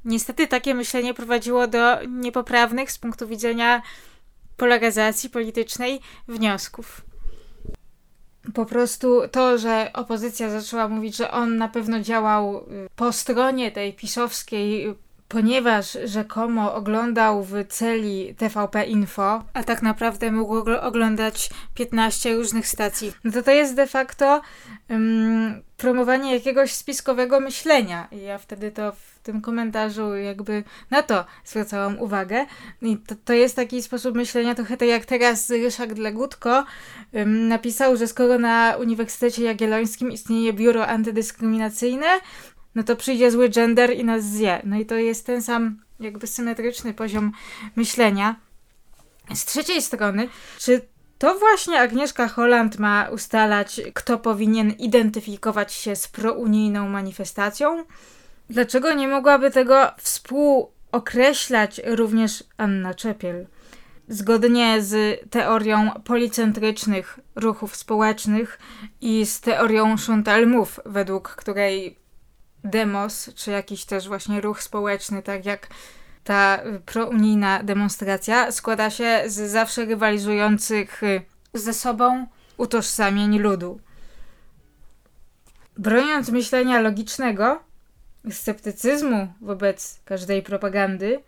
Niestety 0.04 0.46
takie 0.46 0.74
myślenie 0.74 1.14
prowadziło 1.14 1.66
do 1.66 2.02
niepoprawnych 2.08 2.92
z 2.92 2.98
punktu 2.98 3.28
widzenia 3.28 3.82
polaryzacji 4.56 5.30
politycznej 5.30 6.00
wniosków 6.28 7.02
po 8.54 8.66
prostu 8.66 9.20
to, 9.30 9.58
że 9.58 9.90
opozycja 9.92 10.50
zaczęła 10.50 10.88
mówić, 10.88 11.16
że 11.16 11.30
on 11.30 11.56
na 11.56 11.68
pewno 11.68 12.00
działał 12.00 12.56
y, 12.56 12.88
po 12.96 13.12
stronie 13.12 13.72
tej 13.72 13.92
pisowskiej, 13.92 14.94
ponieważ 15.28 15.98
rzekomo 16.04 16.74
oglądał 16.74 17.44
w 17.44 17.52
celi 17.68 18.34
TVP 18.34 18.84
Info, 18.84 19.44
a 19.52 19.64
tak 19.64 19.82
naprawdę 19.82 20.32
mógł 20.32 20.70
oglądać 20.80 21.50
15 21.74 22.34
różnych 22.34 22.68
stacji, 22.68 23.12
no 23.24 23.32
to 23.32 23.42
to 23.42 23.50
jest 23.50 23.74
de 23.74 23.86
facto 23.86 24.40
um, 24.90 25.62
promowanie 25.76 26.34
jakiegoś 26.34 26.72
spiskowego 26.72 27.40
myślenia. 27.40 28.08
I 28.12 28.22
ja 28.22 28.38
wtedy 28.38 28.70
to 28.70 28.92
w 28.92 29.18
tym 29.22 29.40
komentarzu 29.40 30.16
jakby 30.16 30.64
na 30.90 31.02
to 31.02 31.24
zwracałam 31.44 31.98
uwagę. 31.98 32.46
I 32.82 32.96
to, 32.96 33.14
to 33.24 33.32
jest 33.32 33.56
taki 33.56 33.82
sposób 33.82 34.14
myślenia 34.14 34.54
trochę 34.54 34.76
tak 34.76 34.88
jak 34.88 35.04
teraz 35.04 35.50
Ryszard 35.50 35.98
Legutko 35.98 36.64
um, 37.12 37.48
napisał, 37.48 37.96
że 37.96 38.06
skoro 38.06 38.38
na 38.38 38.76
Uniwersytecie 38.80 39.44
Jagiellońskim 39.44 40.12
istnieje 40.12 40.52
biuro 40.52 40.86
antydyskryminacyjne, 40.86 42.06
no 42.76 42.82
to 42.82 42.96
przyjdzie 42.96 43.30
zły 43.30 43.48
gender 43.48 43.96
i 43.96 44.04
nas 44.04 44.24
zje. 44.24 44.62
No 44.64 44.76
i 44.76 44.86
to 44.86 44.94
jest 44.94 45.26
ten 45.26 45.42
sam 45.42 45.82
jakby 46.00 46.26
symetryczny 46.26 46.94
poziom 46.94 47.32
myślenia. 47.76 48.36
Z 49.34 49.44
trzeciej 49.44 49.82
strony, 49.82 50.28
czy 50.58 50.80
to 51.18 51.38
właśnie 51.38 51.80
Agnieszka 51.80 52.28
Holland 52.28 52.78
ma 52.78 53.08
ustalać, 53.12 53.80
kto 53.94 54.18
powinien 54.18 54.70
identyfikować 54.70 55.72
się 55.72 55.96
z 55.96 56.08
prounijną 56.08 56.88
manifestacją? 56.88 57.84
Dlaczego 58.50 58.92
nie 58.92 59.08
mogłaby 59.08 59.50
tego 59.50 59.90
współokreślać 59.98 61.80
również 61.84 62.44
Anna 62.56 62.94
Czepiel? 62.94 63.46
Zgodnie 64.08 64.82
z 64.82 65.20
teorią 65.30 65.90
policentrycznych 66.04 67.18
ruchów 67.34 67.76
społecznych 67.76 68.58
i 69.00 69.26
z 69.26 69.40
teorią 69.40 69.94
Chantal 70.06 70.46
Mouffe, 70.46 70.82
według 70.86 71.28
której 71.28 72.05
demos, 72.66 73.30
czy 73.34 73.50
jakiś 73.50 73.84
też 73.84 74.08
właśnie 74.08 74.40
ruch 74.40 74.62
społeczny, 74.62 75.22
tak 75.22 75.46
jak 75.46 75.68
ta 76.24 76.60
prounijna 76.86 77.62
demonstracja, 77.62 78.52
składa 78.52 78.90
się 78.90 79.22
z 79.26 79.50
zawsze 79.50 79.84
rywalizujących 79.84 81.02
y, 81.02 81.22
ze 81.54 81.74
sobą 81.74 82.26
utożsamień 82.56 83.38
ludu. 83.38 83.80
Broniąc 85.78 86.28
myślenia 86.28 86.80
logicznego, 86.80 87.60
sceptycyzmu 88.30 89.32
wobec 89.40 90.00
każdej 90.04 90.42
propagandy, 90.42 91.22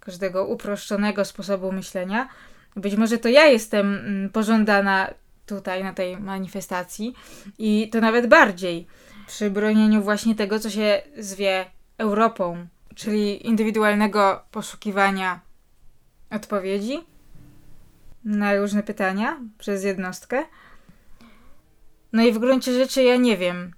każdego 0.00 0.46
uproszczonego 0.46 1.24
sposobu 1.24 1.72
myślenia, 1.72 2.28
być 2.76 2.96
może 2.96 3.18
to 3.18 3.28
ja 3.28 3.44
jestem 3.44 3.94
mm, 3.94 4.30
pożądana 4.30 5.14
tutaj 5.46 5.84
na 5.84 5.92
tej 5.92 6.16
manifestacji 6.16 7.14
i 7.58 7.88
to 7.92 8.00
nawet 8.00 8.26
bardziej 8.26 8.86
przy 9.26 9.50
bronieniu 9.50 10.02
właśnie 10.02 10.34
tego, 10.34 10.60
co 10.60 10.70
się 10.70 11.02
zwie 11.18 11.66
Europą, 11.98 12.66
czyli 12.94 13.46
indywidualnego 13.46 14.44
poszukiwania 14.50 15.40
odpowiedzi 16.30 17.00
na 18.24 18.54
różne 18.54 18.82
pytania 18.82 19.40
przez 19.58 19.84
jednostkę. 19.84 20.44
No 22.12 22.22
i 22.22 22.32
w 22.32 22.38
gruncie 22.38 22.72
rzeczy 22.72 23.02
ja 23.02 23.16
nie 23.16 23.36
wiem. 23.36 23.72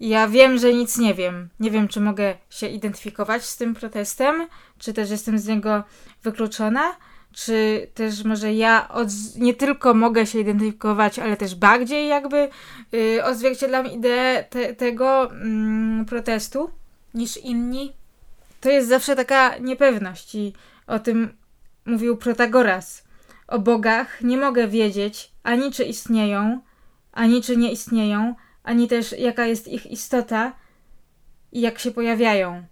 Ja 0.00 0.28
wiem, 0.28 0.58
że 0.58 0.72
nic 0.72 0.98
nie 0.98 1.14
wiem. 1.14 1.48
Nie 1.60 1.70
wiem, 1.70 1.88
czy 1.88 2.00
mogę 2.00 2.34
się 2.50 2.66
identyfikować 2.66 3.44
z 3.44 3.56
tym 3.56 3.74
protestem, 3.74 4.48
czy 4.78 4.92
też 4.92 5.10
jestem 5.10 5.38
z 5.38 5.46
niego 5.46 5.84
wykluczona, 6.22 6.96
czy 7.32 7.86
też 7.94 8.24
może 8.24 8.54
ja 8.54 8.88
od, 8.88 9.08
nie 9.36 9.54
tylko 9.54 9.94
mogę 9.94 10.26
się 10.26 10.40
identyfikować, 10.40 11.18
ale 11.18 11.36
też 11.36 11.54
bardziej 11.54 12.08
jakby 12.08 12.48
yy, 12.92 13.24
odzwierciedlam 13.24 13.86
ideę 13.86 14.44
te, 14.50 14.74
tego 14.74 15.30
mm, 15.30 16.04
protestu 16.04 16.70
niż 17.14 17.36
inni. 17.36 17.92
To 18.60 18.70
jest 18.70 18.88
zawsze 18.88 19.16
taka 19.16 19.58
niepewność 19.58 20.34
i 20.34 20.52
o 20.86 20.98
tym 20.98 21.28
mówił 21.86 22.16
Protagoras. 22.16 23.04
O 23.48 23.58
bogach 23.58 24.22
nie 24.22 24.36
mogę 24.36 24.68
wiedzieć 24.68 25.32
ani 25.42 25.72
czy 25.72 25.84
istnieją, 25.84 26.60
ani 27.12 27.42
czy 27.42 27.56
nie 27.56 27.72
istnieją, 27.72 28.34
ani 28.62 28.88
też 28.88 29.12
jaka 29.18 29.46
jest 29.46 29.68
ich 29.68 29.86
istota 29.86 30.52
i 31.52 31.60
jak 31.60 31.78
się 31.78 31.90
pojawiają. 31.90 32.64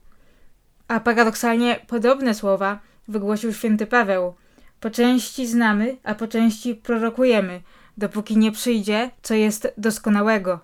A 0.88 1.00
paradoksalnie 1.00 1.80
podobne 1.86 2.34
słowa 2.34 2.80
wygłosił 3.08 3.52
święty 3.52 3.86
Paweł. 3.86 4.34
Po 4.80 4.90
części 4.90 5.46
znamy, 5.46 5.96
a 6.02 6.14
po 6.14 6.28
części 6.28 6.74
prorokujemy, 6.74 7.60
dopóki 7.96 8.36
nie 8.36 8.52
przyjdzie, 8.52 9.10
co 9.22 9.34
jest 9.34 9.72
doskonałego. 9.78 10.60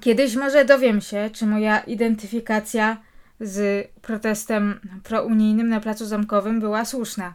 Kiedyś 0.00 0.36
może 0.36 0.64
dowiem 0.64 1.00
się, 1.00 1.30
czy 1.32 1.46
moja 1.46 1.78
identyfikacja 1.78 2.96
z 3.40 3.88
protestem 4.02 4.80
prounijnym 5.04 5.68
na 5.68 5.80
Placu 5.80 6.06
Zamkowym 6.06 6.60
była 6.60 6.84
słuszna. 6.84 7.34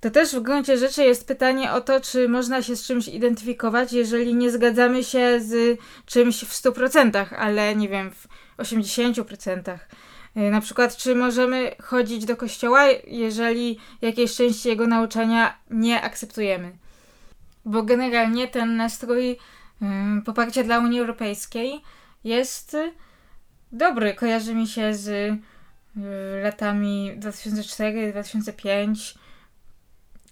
To 0.00 0.10
też 0.10 0.34
w 0.34 0.40
gruncie 0.40 0.78
rzeczy 0.78 1.04
jest 1.04 1.26
pytanie 1.26 1.72
o 1.72 1.80
to, 1.80 2.00
czy 2.00 2.28
można 2.28 2.62
się 2.62 2.76
z 2.76 2.86
czymś 2.86 3.08
identyfikować, 3.08 3.92
jeżeli 3.92 4.34
nie 4.34 4.50
zgadzamy 4.50 5.04
się 5.04 5.40
z 5.40 5.80
czymś 6.06 6.44
w 6.44 6.52
100%, 6.52 7.26
ale 7.36 7.76
nie 7.76 7.88
wiem, 7.88 8.10
w 8.10 8.26
80%. 8.58 9.78
Y, 10.36 10.50
na 10.50 10.60
przykład, 10.60 10.96
czy 10.96 11.14
możemy 11.14 11.74
chodzić 11.82 12.24
do 12.24 12.36
kościoła, 12.36 12.84
jeżeli 13.06 13.78
jakiejś 14.02 14.36
części 14.36 14.68
jego 14.68 14.86
nauczania 14.86 15.58
nie 15.70 16.02
akceptujemy. 16.02 16.72
Bo 17.64 17.82
generalnie 17.82 18.48
ten 18.48 18.76
nastrój 18.76 19.28
yy, 19.28 19.38
poparcia 20.24 20.62
dla 20.62 20.78
Unii 20.78 21.00
Europejskiej 21.00 21.82
jest 22.24 22.76
dobry. 23.72 24.14
Kojarzy 24.14 24.54
mi 24.54 24.68
się 24.68 24.94
z 24.94 25.38
latami 26.42 27.12
2004-2005 27.18 29.14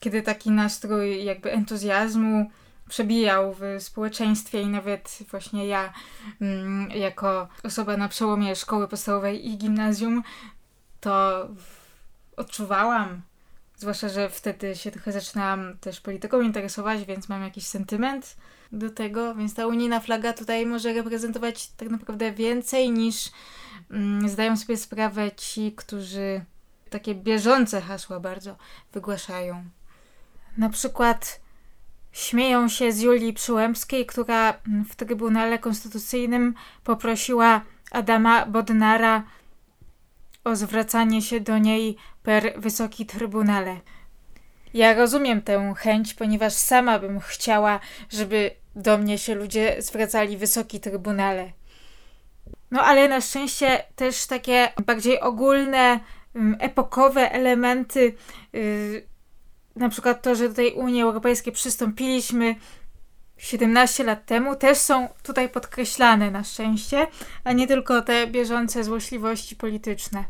kiedy 0.01 0.23
taki 0.23 0.51
nastrój 0.51 1.25
jakby 1.25 1.53
entuzjazmu 1.53 2.51
przebijał 2.91 3.55
w 3.61 3.63
społeczeństwie 3.83 4.63
i 4.63 4.67
nawet 4.67 5.19
właśnie 5.31 5.67
ja 5.67 5.93
mm, 6.41 6.91
jako 6.91 7.49
osoba 7.63 7.97
na 7.97 8.09
przełomie 8.09 8.57
szkoły 8.57 8.89
podstawowej 8.89 9.49
i 9.49 9.59
gimnazjum 9.59 10.23
to 11.01 11.49
odczuwałam. 12.37 13.23
Zwłaszcza, 13.77 14.09
że 14.09 14.31
wtedy 14.31 14.77
się 14.77 14.91
trochę 14.91 15.13
zaczynałam 15.13 15.79
też 15.79 16.01
polityką 16.01 16.41
interesować, 16.41 17.05
więc 17.05 17.29
mam 17.29 17.43
jakiś 17.43 17.67
sentyment 17.67 18.37
do 18.73 18.91
tego, 18.91 19.35
więc 19.35 19.55
ta 19.55 19.67
unijna 19.67 20.01
flaga 20.01 20.33
tutaj 20.33 20.67
może 20.67 20.93
reprezentować 20.93 21.69
tak 21.69 21.89
naprawdę 21.89 22.33
więcej 22.33 22.91
niż 22.91 23.31
mm, 23.91 24.29
zdają 24.29 24.57
sobie 24.57 24.77
sprawę 24.77 25.33
ci, 25.33 25.73
którzy 25.73 26.45
takie 26.91 27.15
bieżące 27.15 27.81
hasła 27.81 28.21
bardzo 28.21 28.57
wygłaszają. 28.93 29.65
Na 30.57 30.71
przykład 30.71 31.41
śmieją 32.13 32.69
się 32.69 32.93
z 32.93 33.01
Julii 33.01 33.33
Przyłębskiej, 33.33 34.07
która 34.07 34.55
w 34.89 34.97
Trybunale 34.97 35.59
Konstytucyjnym 35.59 36.55
poprosiła 36.85 37.61
Adama 37.91 38.47
Bodnara 38.47 39.23
o 40.45 40.57
zwracanie 40.57 41.23
się 41.23 41.41
do 41.41 41.59
niej 41.59 41.97
per 42.23 42.53
Wysoki 42.57 43.07
Trybunale. 43.07 43.77
Ja 44.75 44.95
rozumiem 44.95 45.43
tę 45.43 45.75
chęć, 45.77 46.15
ponieważ 46.15 46.53
sama 46.53 46.99
bym 46.99 47.21
chciała, 47.21 47.81
żeby 48.11 48.51
do 48.77 48.99
mnie 48.99 49.19
się 49.19 49.35
ludzie 49.35 49.77
zwracali 49.79 50.37
Wysoki 50.37 50.81
Trybunale. 50.81 51.53
No 52.71 52.83
ale 52.83 53.09
na 53.09 53.21
szczęście 53.21 53.85
też 53.97 54.27
takie 54.27 54.73
bardziej 54.87 55.21
ogólne, 55.21 56.01
epokowe 56.59 57.33
elementy 57.33 58.15
yy, 58.53 59.10
na 59.81 59.89
przykład 59.89 60.23
to, 60.23 60.35
że 60.35 60.49
do 60.49 60.55
tej 60.55 60.73
Unii 60.73 61.03
Europejskiej 61.03 61.53
przystąpiliśmy 61.53 62.55
17 63.37 64.05
lat 64.05 64.27
temu, 64.27 64.57
też 64.57 64.79
są 64.79 65.09
tutaj 65.23 65.49
podkreślane 65.49 66.31
na 66.31 66.45
szczęście, 66.45 67.07
a 67.45 67.53
nie 67.53 67.67
tylko 67.67 68.03
te 68.03 68.27
bieżące 68.27 68.85
złośliwości 68.85 69.57
polityczne. 69.57 70.25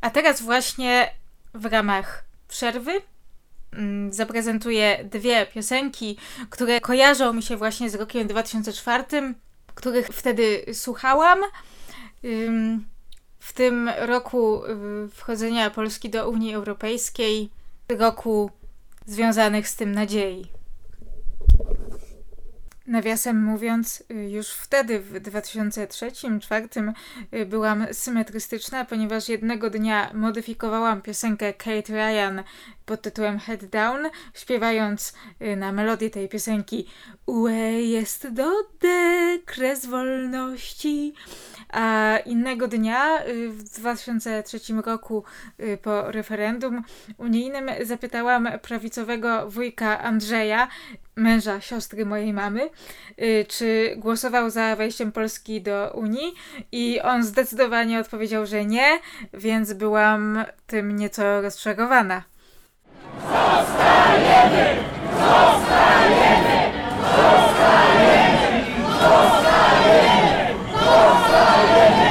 A 0.00 0.10
teraz 0.10 0.42
właśnie 0.42 1.10
w 1.54 1.64
ramach 1.64 2.24
przerwy 2.48 2.92
zaprezentuję 4.10 5.04
dwie 5.04 5.46
piosenki, 5.46 6.16
które 6.50 6.80
kojarzą 6.80 7.32
mi 7.32 7.42
się 7.42 7.56
właśnie 7.56 7.90
z 7.90 7.94
rokiem 7.94 8.28
2004, 8.28 9.04
których 9.74 10.06
wtedy 10.06 10.64
słuchałam. 10.72 11.38
W 13.38 13.52
tym 13.52 13.90
roku 13.98 14.64
y, 14.64 15.08
wchodzenia 15.08 15.70
Polski 15.70 16.10
do 16.10 16.30
Unii 16.30 16.54
Europejskiej, 16.54 17.50
roku 17.88 18.50
związanych 19.06 19.68
z 19.68 19.76
tym 19.76 19.92
nadziei. 19.92 20.46
Nawiasem 22.90 23.44
mówiąc, 23.44 24.02
y, 24.10 24.30
już 24.30 24.48
wtedy 24.50 25.00
w 25.00 25.12
2003-2004 25.12 26.92
y, 27.34 27.46
byłam 27.46 27.86
symetrystyczna, 27.92 28.84
ponieważ 28.84 29.28
jednego 29.28 29.70
dnia 29.70 30.10
modyfikowałam 30.14 31.02
piosenkę 31.02 31.52
Kate 31.52 31.92
Ryan 31.92 32.42
pod 32.86 33.02
tytułem 33.02 33.38
Head 33.38 33.64
Down, 33.64 34.10
śpiewając 34.34 35.14
y, 35.42 35.56
na 35.56 35.72
melodię 35.72 36.10
tej 36.10 36.28
piosenki 36.28 36.86
UE 37.26 37.82
jest 37.82 38.28
do 38.28 38.50
kres 39.44 39.86
wolności. 39.86 41.14
A 41.72 42.18
innego 42.26 42.68
dnia 42.68 43.18
w 43.48 43.62
2003 43.62 44.58
roku 44.86 45.24
po 45.82 46.10
referendum 46.10 46.82
unijnym 47.18 47.70
zapytałam 47.82 48.48
prawicowego 48.62 49.50
wujka 49.50 50.02
Andrzeja, 50.02 50.68
męża 51.16 51.60
siostry 51.60 52.06
mojej 52.06 52.32
mamy, 52.32 52.70
y, 53.22 53.46
czy 53.48 53.94
głosował 53.96 54.50
za 54.50 54.76
wejściem 54.76 55.12
Polski 55.12 55.62
do 55.62 55.90
Unii 55.94 56.34
i 56.72 57.00
on 57.00 57.24
zdecydowanie 57.24 58.00
odpowiedział, 58.00 58.46
że 58.46 58.64
nie, 58.64 58.98
więc 59.34 59.72
byłam 59.72 60.44
tym 60.66 60.96
nieco 60.96 61.40
rozczarowana. 61.40 62.22
Zostajemy! 63.22 64.76
Zostajemy! 65.12 66.72
Zostajemy! 67.16 68.64
Zostajemy! 69.00 69.59
Zostajemy! 70.90 72.09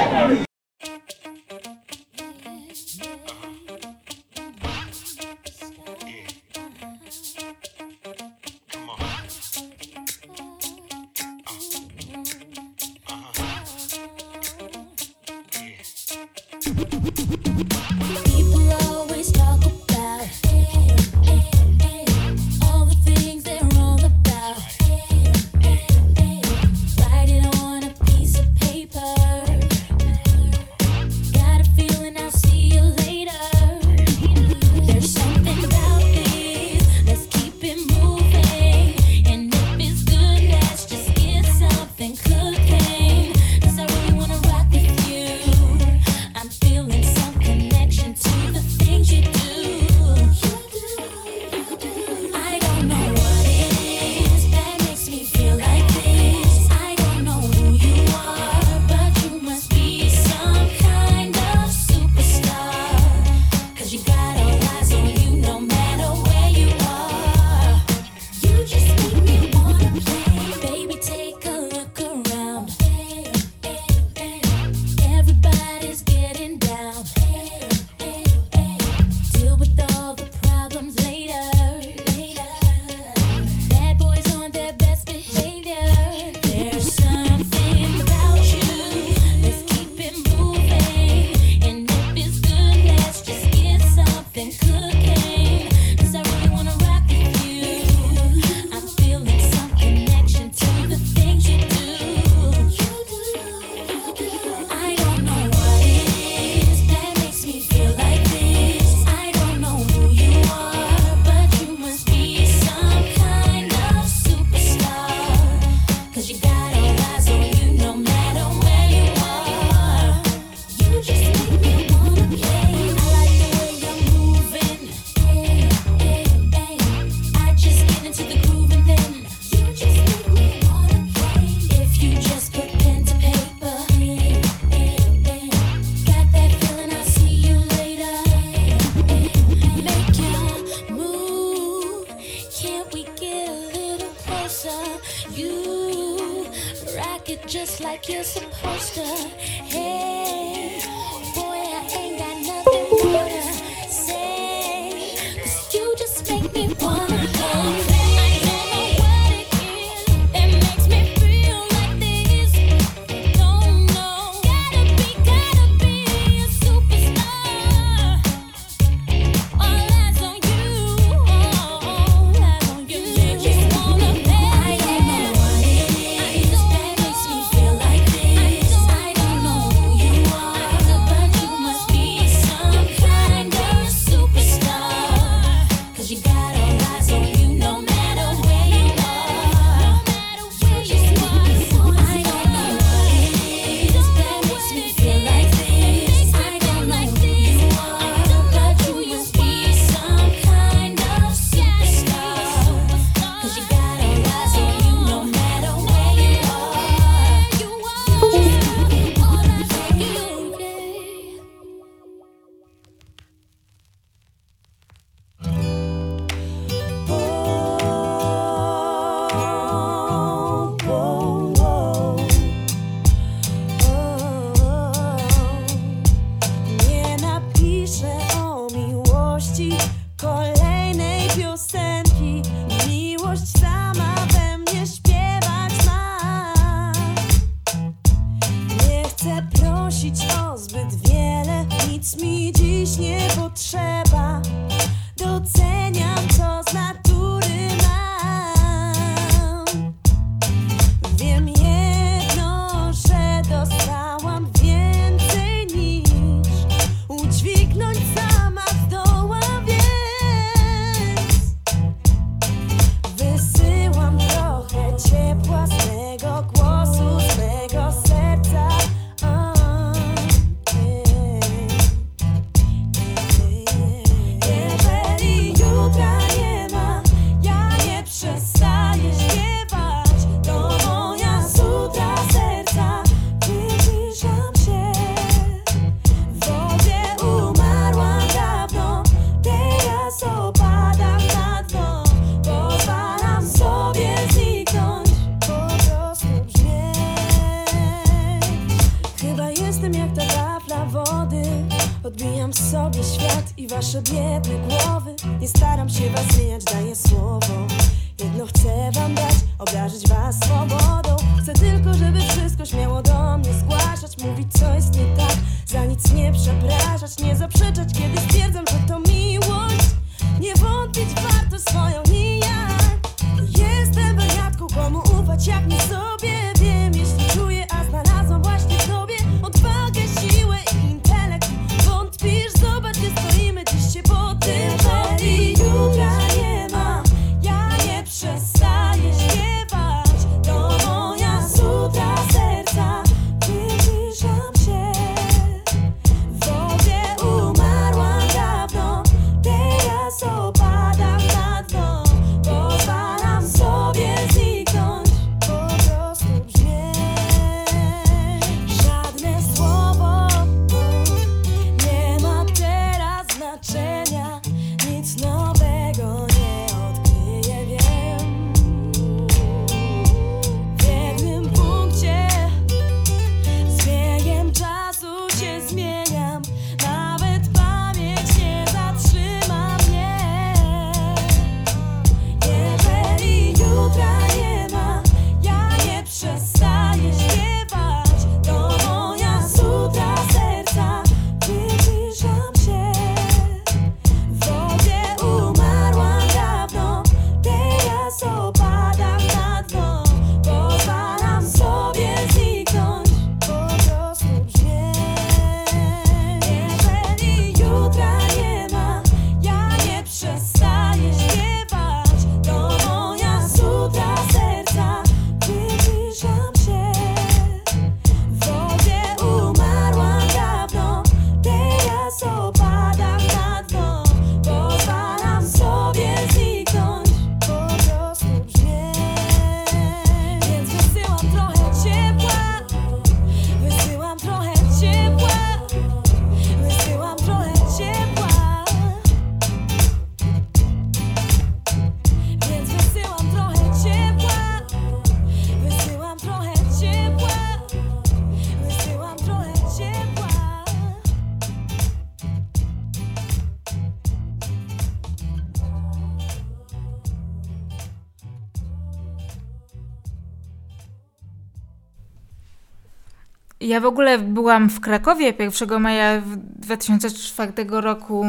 Ja 463.69 463.79
w 463.79 463.85
ogóle 463.85 464.17
byłam 464.17 464.69
w 464.69 464.79
Krakowie 464.79 465.33
1 465.39 465.81
maja 465.81 466.21
w 466.21 466.35
2004 466.37 467.53
roku 467.69 468.25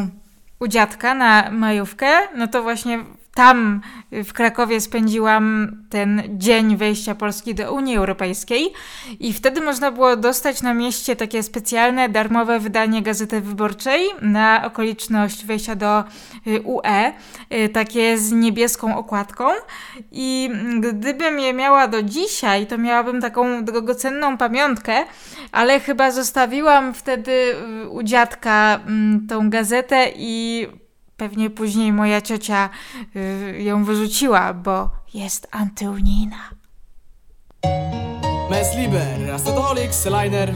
u 0.58 0.66
dziadka 0.66 1.14
na 1.14 1.50
majówkę. 1.50 2.06
No 2.36 2.48
to 2.48 2.62
właśnie 2.62 2.98
tam 3.40 3.80
w 4.12 4.32
Krakowie 4.32 4.80
spędziłam 4.80 5.76
ten 5.90 6.22
dzień 6.28 6.76
wejścia 6.76 7.14
Polski 7.14 7.54
do 7.54 7.72
Unii 7.72 7.96
Europejskiej 7.96 8.72
i 9.20 9.32
wtedy 9.32 9.60
można 9.60 9.90
było 9.90 10.16
dostać 10.16 10.62
na 10.62 10.74
mieście 10.74 11.16
takie 11.16 11.42
specjalne, 11.42 12.08
darmowe 12.08 12.58
wydanie 12.58 13.02
Gazety 13.02 13.40
Wyborczej 13.40 14.00
na 14.22 14.64
okoliczność 14.64 15.46
wejścia 15.46 15.74
do 15.74 16.04
y, 16.46 16.62
UE, 16.62 17.12
y, 17.54 17.68
takie 17.68 18.18
z 18.18 18.32
niebieską 18.32 18.96
okładką. 18.96 19.44
I 20.12 20.50
gdybym 20.80 21.38
je 21.38 21.52
miała 21.52 21.88
do 21.88 22.02
dzisiaj, 22.02 22.66
to 22.66 22.78
miałabym 22.78 23.20
taką 23.20 23.64
drogocenną 23.64 24.38
pamiątkę, 24.38 25.04
ale 25.52 25.80
chyba 25.80 26.10
zostawiłam 26.10 26.94
wtedy 26.94 27.32
y, 27.82 27.88
u 27.88 28.02
dziadka 28.02 28.80
mm, 28.86 29.26
tą 29.26 29.50
gazetę 29.50 30.06
i 30.16 30.66
Pewnie 31.20 31.50
później 31.50 31.92
moja 31.92 32.20
ciocia 32.20 32.70
y, 33.16 33.62
ją 33.62 33.84
wyrzuciła, 33.84 34.54
bo 34.54 34.90
jest 35.14 35.48
antyunijna. 35.50 36.36
Mes 38.50 38.76
liber, 38.76 39.26
Rasatolik, 39.28 39.94
Seliner 39.94 40.54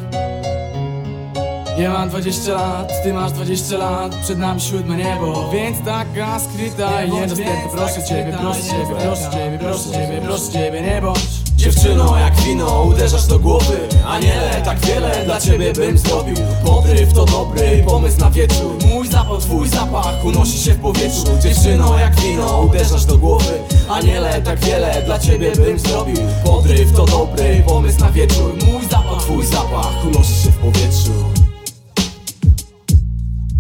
Ja 1.79 1.93
mam 1.93 2.09
20 2.09 2.53
lat, 2.53 2.93
ty 3.03 3.13
masz 3.13 3.33
20 3.33 3.77
lat 3.77 4.15
Przed 4.23 4.39
nami 4.39 4.61
siódme 4.61 4.97
niebo. 4.97 5.51
Więc 5.53 5.81
taka 5.85 6.39
skryta 6.39 7.05
i 7.05 7.11
niedostępna. 7.11 7.71
Proszę 7.73 8.03
ciebie, 8.09 8.37
proszę 8.41 8.63
ciebie, 8.63 8.97
proszę 9.03 9.31
ciebie, 9.31 9.59
proszę 9.59 9.91
ciebie, 9.91 10.21
proszę 10.25 10.53
ciebie 10.53 10.83
Nie 10.83 11.01
bądź 11.01 11.44
Dziewczyno 11.57 12.19
jak 12.19 12.41
wino, 12.41 12.83
uderzasz 12.83 13.27
do 13.27 13.39
głowy. 13.39 13.79
Aniele, 14.07 14.63
tak 14.65 14.79
wiele 14.81 15.25
dla 15.25 15.41
ciebie 15.41 15.73
bym 15.73 15.99
zrobił. 15.99 16.37
Podryw 16.65 17.13
to 17.13 17.25
dobry 17.25 17.85
pomysł 17.87 18.21
na 18.21 18.31
wieczór. 18.31 18.77
Mój 18.87 19.09
zapach, 19.09 19.41
twój 19.41 19.69
zapach 19.69 20.25
unosi 20.25 20.59
się 20.59 20.75
w 20.75 20.81
powietrzu. 20.81 21.27
Dziewczyno 21.43 21.99
jak 21.99 22.21
wino, 22.21 22.61
uderzasz 22.61 23.05
do 23.05 23.19
głowy. 23.19 23.59
Aniele, 23.89 24.43
tak 24.43 24.59
wiele 24.59 25.03
dla 25.07 25.19
ciebie 25.19 25.53
bym 25.53 25.79
zrobił. 25.79 26.17
Podryw 26.45 26.93
to 26.93 27.07
dobry 27.07 27.63
pomysł 27.67 28.01
na 28.01 28.11
wieczór. 28.11 28.55
Mój 28.67 28.87
zapach, 28.91 29.23
twój 29.23 29.47
zapach 29.47 30.05
unosi 30.05 30.35
się 30.35 30.51
w 30.51 30.57
powietrzu 30.57 31.34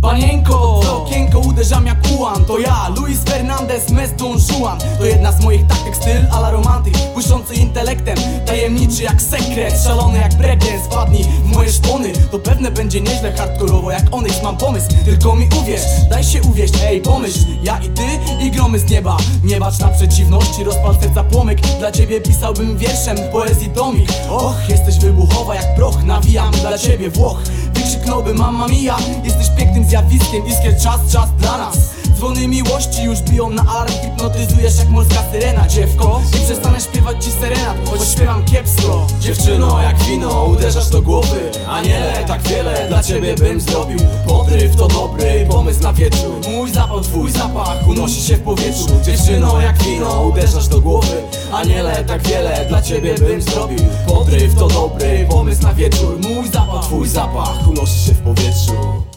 Panienko, 0.04 0.80
to 0.82 1.02
okienko 1.02 1.38
uderzam 1.38 1.86
jak 1.86 1.98
ułan 2.16 2.44
To 2.44 2.58
ja, 2.58 2.88
Luis 2.96 3.18
Fernandez, 3.24 3.90
Mes 3.90 4.12
Don 4.16 4.36
Juan. 4.38 4.78
To 4.98 5.04
jedna 5.04 5.32
z 5.32 5.44
moich 5.44 5.66
taktyk, 5.66 5.96
styl 5.96 6.26
ala 6.32 6.50
romantyk 6.50 6.94
Błyszczący 7.14 7.54
intelektem, 7.54 8.16
tajemniczy 8.46 9.02
jak 9.02 9.22
sekret 9.22 9.82
Szalony 9.84 10.18
jak 10.18 10.34
breakdance, 10.34 10.84
wpadnij 10.84 11.24
w 11.24 11.44
moje 11.44 11.72
szpony. 11.72 12.12
To 12.30 12.38
pewne 12.38 12.70
będzie 12.70 13.00
nieźle 13.00 13.32
hardkorowo 13.32 13.90
jak 13.90 14.04
onyx 14.10 14.42
Mam 14.42 14.56
pomysł, 14.56 14.86
tylko 15.04 15.36
mi 15.36 15.48
uwierz 15.62 15.82
Daj 16.10 16.24
się 16.24 16.42
uwieść, 16.42 16.74
ej 16.86 17.00
pomyśl. 17.00 17.38
Ja 17.62 17.78
i 17.78 17.88
ty 17.88 18.02
i 18.40 18.50
gromy 18.50 18.78
z 18.78 18.90
nieba. 18.90 19.16
Nie 19.44 19.60
bacz 19.60 19.78
na 19.78 19.88
przeciwności, 19.88 20.64
rozpal 20.64 20.96
serca 21.00 21.24
płomyk. 21.24 21.60
Dla 21.78 21.92
ciebie 21.92 22.20
pisałbym 22.20 22.76
wierszem 22.78 23.16
poezji 23.32 23.70
tomik 23.70 24.10
Och, 24.30 24.68
jesteś 24.68 24.98
wybuchowa 24.98 25.54
jak 25.54 25.74
proch 25.74 26.02
Nawijam 26.02 26.50
dla 26.50 26.78
ciebie 26.78 27.10
Włoch 27.10 27.38
Wykrzyknąłby 27.84 28.34
mamma 28.34 28.68
mia? 28.68 28.96
Jesteś 29.24 29.46
pięknym 29.58 29.84
zjawiskiem, 29.84 30.46
iskier 30.46 30.76
czas, 30.82 31.12
czas 31.12 31.36
dla 31.38 31.58
nas 31.58 32.03
Dzwony 32.24 32.48
miłości 32.48 33.02
już 33.02 33.20
biją 33.20 33.50
na 33.50 33.62
alarm. 33.62 33.92
Hipnotyzujesz 34.02 34.78
jak 34.78 34.88
morska 34.88 35.24
syrena, 35.32 35.68
dziewko. 35.68 36.22
I 36.36 36.44
przestanę 36.44 36.80
śpiewać 36.80 37.24
ci 37.24 37.30
serenat, 37.30 37.76
choć 37.88 38.08
śpiewam 38.08 38.44
kiepsko. 38.44 39.06
Dziewczyno, 39.20 39.82
jak 39.82 40.02
wino, 40.02 40.44
uderzasz 40.44 40.88
do 40.88 41.02
głowy. 41.02 41.50
Aniele, 41.68 42.24
tak 42.26 42.42
wiele 42.42 42.88
dla 42.88 43.02
ciebie 43.02 43.34
bym 43.34 43.60
zrobił. 43.60 43.98
Podryw 44.26 44.76
to 44.76 44.88
dobry 44.88 45.46
pomysł 45.50 45.82
na 45.82 45.92
wieczór. 45.92 46.40
Mój 46.48 46.70
zapach, 46.70 47.02
twój 47.02 47.30
zapach 47.30 47.88
unosi 47.88 48.22
się 48.22 48.36
w 48.36 48.40
powietrzu. 48.40 48.88
Dziewczyno, 49.02 49.60
jak 49.60 49.82
wino, 49.82 50.22
uderzasz 50.22 50.68
do 50.68 50.80
głowy. 50.80 51.22
Aniele, 51.52 52.04
tak 52.04 52.28
wiele 52.28 52.66
dla 52.68 52.82
ciebie 52.82 53.14
bym 53.14 53.42
zrobił. 53.42 53.80
Podryw 54.06 54.54
to 54.54 54.68
dobry 54.68 55.26
pomysł 55.30 55.62
na 55.62 55.74
wieczór. 55.74 56.18
Mój 56.20 56.48
zapach, 56.48 56.84
twój 56.84 57.08
zapach 57.08 57.68
unosi 57.68 58.06
się 58.06 58.12
w 58.12 58.20
powietrzu 58.20 59.13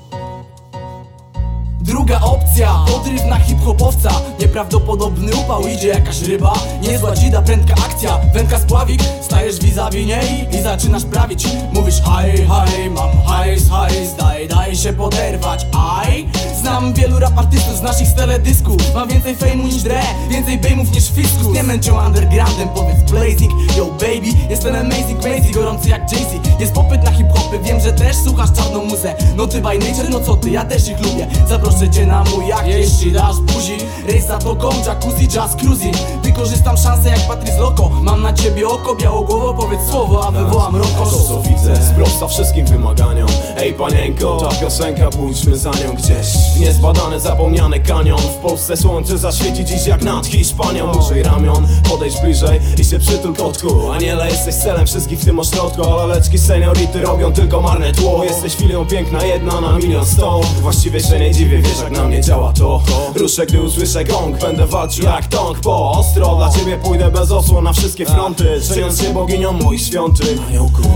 Druga 1.87 2.19
opcja, 2.21 2.85
podryw 2.87 3.25
na 3.25 3.39
hip-hopowca. 3.39 4.09
Nieprawdopodobny 4.39 5.35
upał, 5.35 5.67
idzie 5.67 5.87
jakaś 5.87 6.21
ryba. 6.21 6.53
Niezła 6.81 7.15
dzida, 7.15 7.41
prędka 7.41 7.73
akcja, 7.73 8.19
wędka 8.33 8.59
spławik 8.59 9.01
Stajesz 9.21 9.59
vis-a-vis 9.59 10.07
niej 10.07 10.59
i 10.59 10.61
zaczynasz 10.63 11.03
prawić. 11.03 11.47
Mówisz 11.73 12.01
haj, 12.01 12.45
haj, 12.47 12.89
mam 12.89 13.21
hajs, 13.25 13.69
hajs 13.69 14.15
Daj, 14.15 14.47
daj 14.47 14.75
się 14.75 14.93
poderwać, 14.93 15.65
aj 15.73 16.27
Znam 16.61 16.93
wielu 16.93 17.19
rap 17.19 17.37
artystów 17.37 17.77
z 17.77 17.81
naszych 17.81 18.13
teledysków 18.13 18.77
Mam 18.95 19.07
więcej 19.07 19.35
fejmu 19.35 19.63
niż 19.63 19.83
dre, 19.83 20.01
więcej 20.29 20.57
bejmów 20.57 20.91
niż 20.91 21.11
fiskus. 21.11 21.53
Nie 21.53 21.63
męczą 21.63 22.05
undergroundem, 22.05 22.69
powiedz 22.69 23.11
blazing. 23.11 23.53
Yo 23.77 23.85
baby, 23.85 24.49
jestem 24.49 24.75
amazing, 24.75 25.21
crazy, 25.21 25.51
gorący 25.53 25.89
jak 25.89 26.11
Jay-Z. 26.11 26.59
Jest 26.59 26.73
popyt 26.73 27.03
na 27.03 27.11
hip-hopy, 27.11 27.59
wiem, 27.63 27.79
że 27.79 27.93
też 27.93 28.15
słuchasz 28.15 28.49
czarną 28.53 28.85
muzę. 28.85 29.15
No 29.35 29.47
ty 29.47 29.61
by 29.61 29.79
nature, 29.79 30.09
no 30.09 30.19
co 30.19 30.35
ty, 30.35 30.49
ja 30.49 30.65
też 30.65 30.87
ich 30.87 30.99
lubię. 30.99 31.27
Zaproszę 31.49 31.76
cię 31.85 32.05
na 32.05 32.23
mój 32.23 32.47
jak 32.47 32.67
jeśli 32.67 33.11
dasz 33.11 33.35
buzi 33.35 33.77
Rejs 34.07 34.27
za 34.27 34.37
toką, 34.37 34.69
jacuzzi, 34.85 35.27
jazz 35.27 35.55
cruising 35.55 35.95
Wykorzystam 36.23 36.77
szansę 36.77 37.09
jak 37.09 37.27
Patrice 37.27 37.57
Loco 37.57 37.89
Mam 37.89 38.21
na 38.21 38.33
ciebie 38.33 38.67
oko, 38.67 38.95
białogłowo, 38.95 39.53
powiedz 39.53 39.89
słowo, 39.89 40.27
a 40.27 40.31
wywołam 40.31 40.75
roko. 40.75 41.05
To 41.11 41.23
co 41.27 41.41
widzę, 41.41 41.75
sprosta 41.93 42.27
wszystkim 42.27 42.65
wymaganiom. 42.65 43.27
Ej 43.57 43.73
panienko, 43.73 44.37
ta 44.37 44.55
piosenka 44.55 45.09
pójdźmy 45.09 45.57
za 45.57 45.71
nią 45.71 45.93
gdzieś. 45.93 46.27
W 46.55 46.59
Niezbadany, 46.59 47.19
zapomniany 47.19 47.79
kanion. 47.79 48.19
W 48.19 48.35
Polsce 48.35 48.77
słońce 48.77 49.17
zaświeci 49.17 49.65
dziś 49.65 49.87
jak 49.87 50.01
nad 50.01 50.27
Hiszpanią. 50.27 50.91
Użyj 50.91 51.23
ramion, 51.23 51.67
podejdź 51.89 52.21
bliżej 52.21 52.59
i 52.77 52.85
się 52.85 52.99
przytul 52.99 53.35
kotku. 53.35 53.91
Aniele, 53.91 54.29
jesteś 54.29 54.55
celem 54.55 54.87
wszystkich 54.87 55.19
w 55.19 55.25
tym 55.25 55.39
ośrodku 55.39 55.83
Ale 55.83 56.07
leczki 56.07 56.37
seniority 56.37 57.01
robią 57.01 57.33
tylko 57.33 57.61
marne 57.61 57.93
tło. 57.93 58.23
Jesteś 58.23 58.55
chwilą 58.55 58.85
piękna, 58.85 59.23
jedna 59.23 59.61
na 59.61 59.77
milion 59.77 60.05
sto. 60.05 60.41
Właściwie 60.61 60.99
się 60.99 61.19
nie 61.19 61.31
dziwię, 61.31 61.56
wiesz 61.61 61.79
jak 61.83 61.91
na 61.91 62.03
mnie 62.03 62.21
działa 62.21 62.53
to. 62.53 62.81
Ruszę, 63.15 63.45
gdy 63.45 63.61
usłyszę 63.61 64.05
gong, 64.05 64.41
będę 64.41 64.65
walczył 64.65 65.05
jak 65.05 65.27
tong 65.27 65.59
Po. 65.59 65.91
Ostro, 65.91 66.35
dla 66.35 66.49
ciebie 66.49 66.77
pójdę 66.77 67.11
bez 67.11 67.31
osłon 67.31 67.63
na 67.63 67.73
wszystkie 67.73 68.05
fronty. 68.05 68.59
Czyniąc 68.73 69.01
się 69.01 69.13
boginią 69.13 69.51
moich 69.53 69.81
świątyń. 69.81 70.37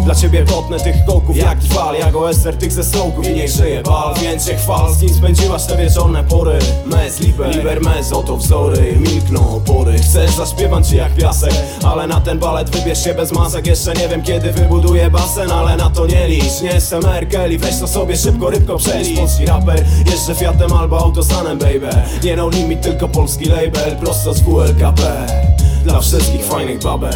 Dla 0.06 0.16
ciebie 0.16 0.46
potnę 0.46 0.80
tych 0.80 1.06
kołków 1.06 1.38
jak 1.38 1.60
trwal 1.60 1.96
Jak 1.96 2.16
OSR 2.16 2.58
tych 2.58 2.72
ze 2.72 2.84
sołków 2.84 3.30
i 3.30 3.34
niech 3.34 3.52
żyje 3.52 3.84
bal. 3.84 4.14
Więc 4.22 4.46
się 4.46 4.56
chwal, 4.56 4.94
z 4.94 5.00
kim 5.00 5.14
spędziłaś 5.14 5.66
te 5.66 5.78
wieczorne 5.78 6.24
pory. 6.24 6.60
Mez, 6.86 7.20
liber, 7.20 7.56
liber 7.56 7.82
mez, 7.82 8.12
oto 8.14 8.38
wzory. 8.38 8.96
Milkną 9.00 9.56
opory, 9.56 10.00
chcesz 10.00 10.32
zaśpiewam 10.32 10.84
ci 10.84 10.96
jak 10.96 11.16
piasek 11.16 11.54
Ale 11.84 12.08
na 12.08 12.22
ten 12.22 12.40
balet 12.40 12.70
wybierz 12.70 13.04
się 13.04 13.14
bez 13.14 13.32
masek. 13.32 13.68
Jeszcze 13.68 13.94
nie 13.94 14.08
wiem 14.08 14.24
kiedy 14.24 14.52
wybuduję 14.52 15.10
basen 15.10 15.52
Ale 15.52 15.78
na 15.78 15.90
to 15.90 16.08
nie 16.08 16.28
licz, 16.28 16.62
nie 16.62 16.70
jestem 16.70 17.04
Merkel 17.04 17.54
I 17.54 17.58
weź 17.58 17.80
to 17.80 17.88
sobie 17.88 18.18
szybko, 18.18 18.50
rybko 18.50 18.78
przelicz. 18.78 19.20
Polski 19.20 19.46
raper, 19.46 19.86
jeszcze 20.12 20.36
Albo 20.82 21.00
autosanem 21.00 21.58
baby. 21.58 21.90
Nie 22.24 22.36
no 22.36 22.50
limit, 22.50 22.82
tylko 22.82 23.08
polski 23.08 23.46
label 23.46 23.96
Prosto 23.96 24.34
z 24.34 24.42
WLKP 24.42 25.02
Dla 25.84 26.00
wszystkich 26.00 26.46
fajnych 26.46 26.80
babek. 26.80 27.16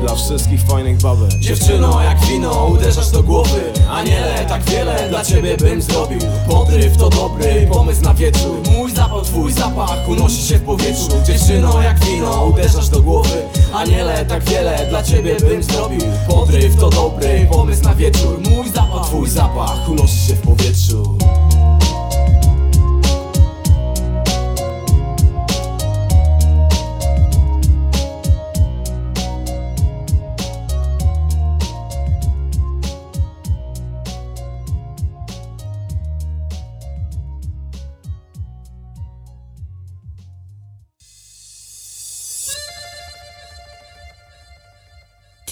Dla 0.00 0.14
wszystkich 0.14 0.60
fajnych 0.62 0.98
babek. 0.98 1.38
Dziewczyno 1.40 2.02
jak 2.02 2.20
wino, 2.20 2.66
uderzasz 2.66 3.10
do 3.10 3.22
głowy. 3.22 3.60
Aniele, 3.90 4.44
tak 4.48 4.62
wiele 4.62 5.08
dla 5.08 5.24
ciebie 5.24 5.56
bym 5.56 5.82
zrobił. 5.82 6.18
Podryw 6.48 6.96
to 6.96 7.10
dobry 7.10 7.68
pomysł 7.72 8.02
na 8.02 8.14
wieczór. 8.14 8.56
Mój 8.72 8.90
zapach, 8.90 9.22
twój 9.22 9.52
zapach 9.52 10.08
unosi 10.08 10.42
się 10.42 10.58
w 10.58 10.62
powietrzu. 10.62 11.08
Dziewczyno 11.26 11.82
jak 11.82 12.04
wino, 12.04 12.44
uderzasz 12.44 12.88
do 12.88 13.00
głowy. 13.00 13.42
Aniele, 13.74 14.24
tak 14.24 14.44
wiele 14.44 14.86
dla 14.88 15.02
ciebie 15.02 15.36
bym 15.40 15.62
zrobił. 15.62 16.00
Podryw 16.28 16.76
to 16.76 16.90
dobry 16.90 17.46
pomysł 17.50 17.82
na 17.82 17.94
wieczór. 17.94 18.40
Mój 18.50 18.70
zapach, 18.70 19.06
twój 19.06 19.28
zapach 19.28 19.88
unosi 19.88 20.26
się 20.26 20.34
w 20.34 20.40
powietrzu 20.40 21.18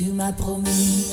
Tu 0.04 0.10
m'as 0.10 0.32
promis. 0.32 1.06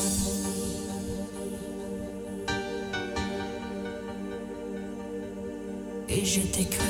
Et 6.09 6.25
je 6.25 6.41
t'ai 6.41 6.65
cru 6.65 6.83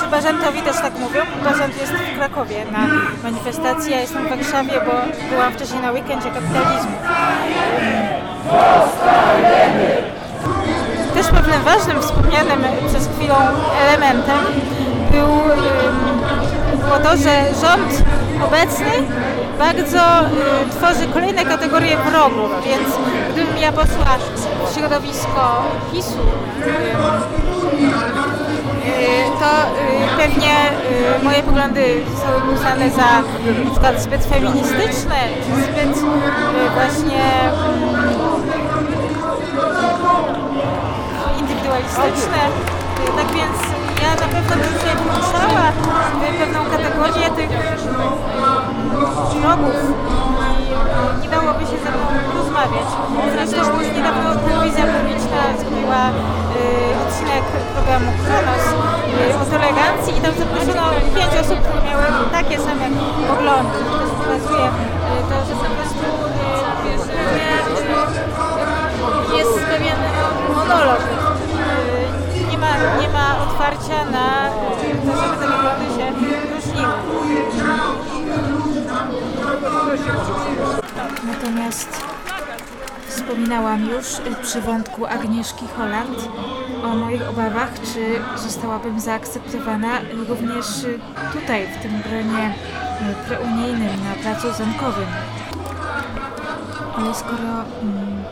Czy 0.00 0.06
Bażantowi 0.10 0.62
też 0.62 0.76
tak 0.76 0.98
mówią? 0.98 1.20
Bażant 1.44 1.80
jest 1.80 1.92
w 1.92 2.18
Krakowie 2.18 2.64
na 2.72 2.78
manifestacji, 3.22 3.92
ja 3.92 4.00
jestem 4.00 4.26
w 4.26 4.30
Warszawie, 4.30 4.80
bo 4.86 4.92
byłam 5.30 5.52
wcześniej 5.52 5.82
na 5.82 5.92
weekendzie 5.92 6.30
kapitalizmu. 6.30 6.92
Też 11.14 11.26
pewnym 11.26 11.62
ważnym, 11.62 12.02
wspomnianym 12.02 12.64
przez 12.88 13.08
chwilę 13.08 13.34
elementem 13.88 14.38
był, 15.10 15.28
było 16.84 16.98
to, 17.02 17.16
że 17.16 17.44
rząd 17.60 18.02
obecny 18.44 18.92
bardzo 19.58 19.98
y, 19.98 20.70
tworzy 20.70 21.06
kolejne 21.12 21.44
kategorie 21.44 21.96
wrogów, 21.96 22.50
więc 22.64 22.88
gdybym 23.32 23.58
ja 23.58 23.72
poszła 23.72 24.18
w 24.70 24.74
środowisko 24.74 25.62
PiSu, 25.92 26.24
to 29.40 29.50
y, 29.66 30.18
pewnie 30.18 30.54
y, 31.20 31.24
moje 31.24 31.42
poglądy 31.42 32.04
zostały 32.10 32.42
uznane 32.54 32.90
za 32.90 33.08
na 33.64 33.70
przykład 33.70 34.02
zbyt 34.02 34.24
feministyczne, 34.24 35.16
czy 35.44 35.62
zbyt 35.62 35.96
y, 35.96 36.70
właśnie 36.74 37.24
indywidualistyczne. 41.38 42.40
Y, 43.04 43.16
Tak 43.16 43.26
więc 43.36 43.56
ja 44.02 44.10
na 44.14 44.28
pewno 44.34 44.56
bym 44.56 44.74
tutaj 44.74 44.96
włączała 44.96 45.68
y, 45.68 46.38
pewną 46.38 46.64
kategorię 46.70 47.30
tych 47.36 47.50
wrogów 49.40 49.74
nie 51.22 51.28
dałoby 51.34 51.62
się 51.70 51.76
ze 51.84 51.90
mną 51.94 52.06
rozmawiać. 52.38 52.88
Zresztą 53.50 53.72
niedawno 53.96 54.28
telewizja 54.46 54.84
publiczna 54.94 55.40
zrobiła 55.60 56.02
y, 56.10 56.12
odcinek 57.02 57.44
programu 57.74 58.10
Kronos 58.24 58.64
y, 58.68 59.38
o 59.42 59.44
tolerancji 59.52 60.12
i 60.18 60.20
tam 60.24 60.32
zaproszono 60.42 60.84
pięć 61.16 61.32
osób, 61.42 61.58
które 61.64 61.80
miały 61.88 62.04
takie 62.38 62.56
same 62.66 62.86
poglądy. 63.30 63.78
To 63.88 64.14
pokazuje 64.20 64.66
y, 64.66 65.20
to, 65.30 65.36
że 65.48 65.54
po 65.62 65.68
prostu 65.76 66.04
y, 66.06 66.94
y, 69.34 69.38
jest 69.38 69.54
pewien 69.72 69.98
monolog. 70.56 71.00
Y, 71.00 72.50
Nie 72.50 72.58
ma, 72.58 72.72
nie 73.00 73.08
ma 73.08 73.26
otwarcia 73.46 73.98
na 74.16 74.26
to, 74.50 75.14
żeby 75.18 75.36
te 75.40 75.46
poglądy 75.52 75.86
się 75.96 76.04
różniły. 76.54 76.96
Natomiast 81.28 81.88
wspominałam 83.08 83.84
już 83.84 84.18
y, 84.18 84.42
przy 84.42 84.60
wątku 84.60 85.06
Agnieszki 85.06 85.66
Holland 85.76 86.28
o 86.84 86.88
moich 86.88 87.28
obawach, 87.28 87.70
czy 87.80 88.20
zostałabym 88.42 89.00
zaakceptowana 89.00 90.00
również 90.28 90.84
y, 90.84 90.98
tutaj, 91.32 91.66
w 91.66 91.82
tym 91.82 92.02
gronie 92.02 92.54
y, 93.10 93.28
prounijnym 93.28 94.04
na 94.04 94.14
placu 94.22 94.52
Zankowym. 94.52 95.08
Ale 96.96 97.14
skoro 97.14 97.64
mm, 97.82 98.24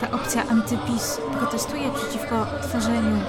ta 0.00 0.10
opcja 0.10 0.42
antypis 0.50 1.20
protestuje 1.38 1.90
przeciwko 1.90 2.46
tworzeniu, 2.62 3.20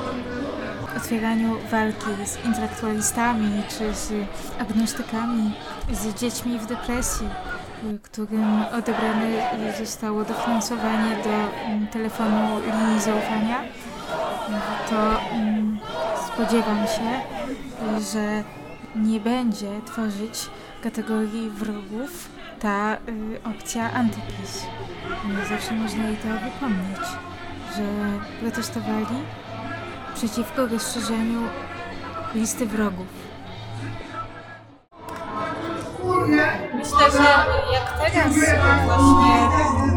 otwieraniu 0.97 1.57
walki 1.71 2.25
z 2.25 2.45
intelektualistami 2.45 3.63
czy 3.69 3.93
z 3.93 4.11
agnostykami, 4.59 5.53
z 5.91 6.19
dziećmi 6.19 6.59
w 6.59 6.65
depresji, 6.65 7.29
którym 8.03 8.63
odebrane 8.71 9.27
zostało 9.79 10.23
dofinansowanie 10.23 11.15
do 11.23 11.65
mm, 11.65 11.87
telefonu 11.87 12.59
linii 12.59 13.01
zaufania, 13.01 13.63
to 14.89 15.21
mm, 15.31 15.79
spodziewam 16.27 16.87
się, 16.87 17.21
że 18.13 18.43
nie 18.95 19.19
będzie 19.19 19.81
tworzyć 19.85 20.49
kategorii 20.83 21.49
wrogów 21.49 22.29
ta 22.59 22.93
y, 22.95 23.39
opcja 23.43 23.93
antypis. 23.93 24.65
Y, 25.43 25.49
Zawsze 25.49 25.73
można 25.73 26.07
jej 26.07 26.17
to 26.17 26.27
wypomnieć, 26.27 27.07
że 27.75 27.83
protestowali 28.41 29.15
przeciwko 30.15 30.67
rozszerzeniu 30.67 31.41
listy 32.35 32.65
wrogów. 32.65 33.32
Myślę, 36.83 37.11
że 37.11 37.29
jak 37.73 38.11
teraz 38.11 38.33
właśnie 38.85 39.49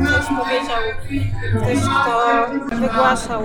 ktoś 0.05 0.27
powiedział, 0.39 0.83
ktoś 1.61 1.79
kto 1.79 2.77
wygłaszał 2.77 3.43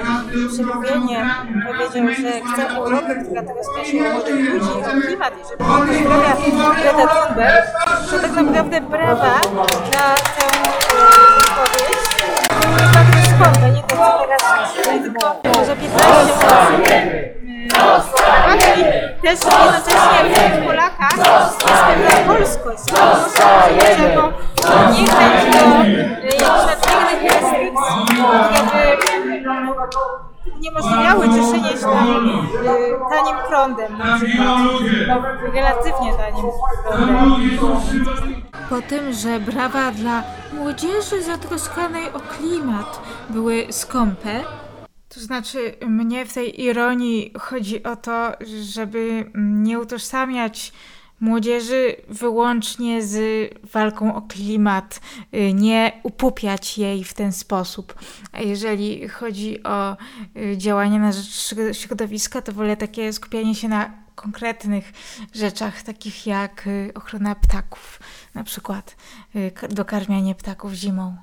przemówienie, 0.54 1.36
powiedział, 1.68 2.08
że 2.08 2.54
chce 2.54 2.70
Europę, 2.70 3.16
która 3.26 3.42
teraz 3.44 3.68
myśli 3.78 4.08
o 4.08 4.12
młodych 4.14 4.54
ludzi, 4.54 4.70
o 4.70 5.02
klimat 5.08 5.34
i 5.34 5.44
żeby 5.50 5.58
pozdrawia 5.58 6.36
Greta 6.76 7.08
Thunberg, 7.08 7.66
że 8.12 8.20
tak 8.20 8.32
naprawdę 8.32 8.82
brawa 8.82 9.42
na 9.92 10.16
tę. 10.16 10.81
Skąpe, 13.42 13.72
nie 13.72 13.84
to 13.84 13.96
co 13.96 14.20
teraz 14.20 14.74
tylko 15.04 15.36
może 15.60 15.76
15 15.76 16.34
osób. 16.34 16.82
I 18.78 19.24
też 19.24 19.40
jednocześnie 19.40 20.50
w 20.50 20.66
Polakach 20.66 21.18
jest 21.18 21.60
pewna 21.60 22.10
e, 22.10 22.26
by 29.26 30.31
uniemożliwiały 30.56 31.30
cieszenie 31.30 31.70
się 31.70 31.82
tam, 31.82 32.30
e, 32.30 33.10
tanim 33.10 33.36
prądem 33.48 33.98
na 33.98 34.18
przykład, 34.18 34.60
relatywnie 35.54 36.14
tanim 36.14 36.46
prądem. 37.60 38.42
Po 38.70 38.82
tym, 38.82 39.14
że 39.14 39.40
brawa 39.40 39.92
dla 39.92 40.24
młodzieży 40.54 41.24
zatroskanej 41.24 42.14
o 42.14 42.20
klimat 42.20 43.02
były 43.30 43.68
skąpe, 43.70 44.44
to 45.10 45.20
znaczy 45.20 45.76
mnie 45.88 46.26
w 46.26 46.34
tej 46.34 46.62
ironii 46.64 47.34
chodzi 47.40 47.84
o 47.84 47.96
to, 47.96 48.32
żeby 48.62 49.32
nie 49.36 49.80
utożsamiać 49.80 50.74
młodzieży 51.22 51.96
wyłącznie 52.10 53.04
z 53.04 53.20
walką 53.74 54.16
o 54.16 54.22
klimat, 54.22 55.02
y, 55.34 55.54
nie 55.54 55.92
upupiać 56.04 56.78
jej 56.78 57.04
w 57.04 57.14
ten 57.14 57.32
sposób. 57.32 57.96
A 58.32 58.40
jeżeli 58.40 59.08
chodzi 59.08 59.64
o 59.64 59.98
y, 60.38 60.58
działania 60.58 61.00
na 61.00 61.12
rzecz 61.12 61.26
środ- 61.26 61.74
środowiska, 61.74 62.42
to 62.42 62.52
wolę 62.52 62.78
takie 62.78 63.14
skupianie 63.14 63.56
się 63.56 63.68
na 63.68 63.92
konkretnych 64.16 64.94
rzeczach, 65.34 65.82
takich 65.82 66.28
jak 66.28 66.68
y, 66.68 66.92
ochrona 66.96 67.36
ptaków, 67.36 68.00
na 68.34 68.44
przykład 68.44 68.96
dokarmianie 69.70 70.36
ptaków 70.36 70.74
zimą. 70.74 71.18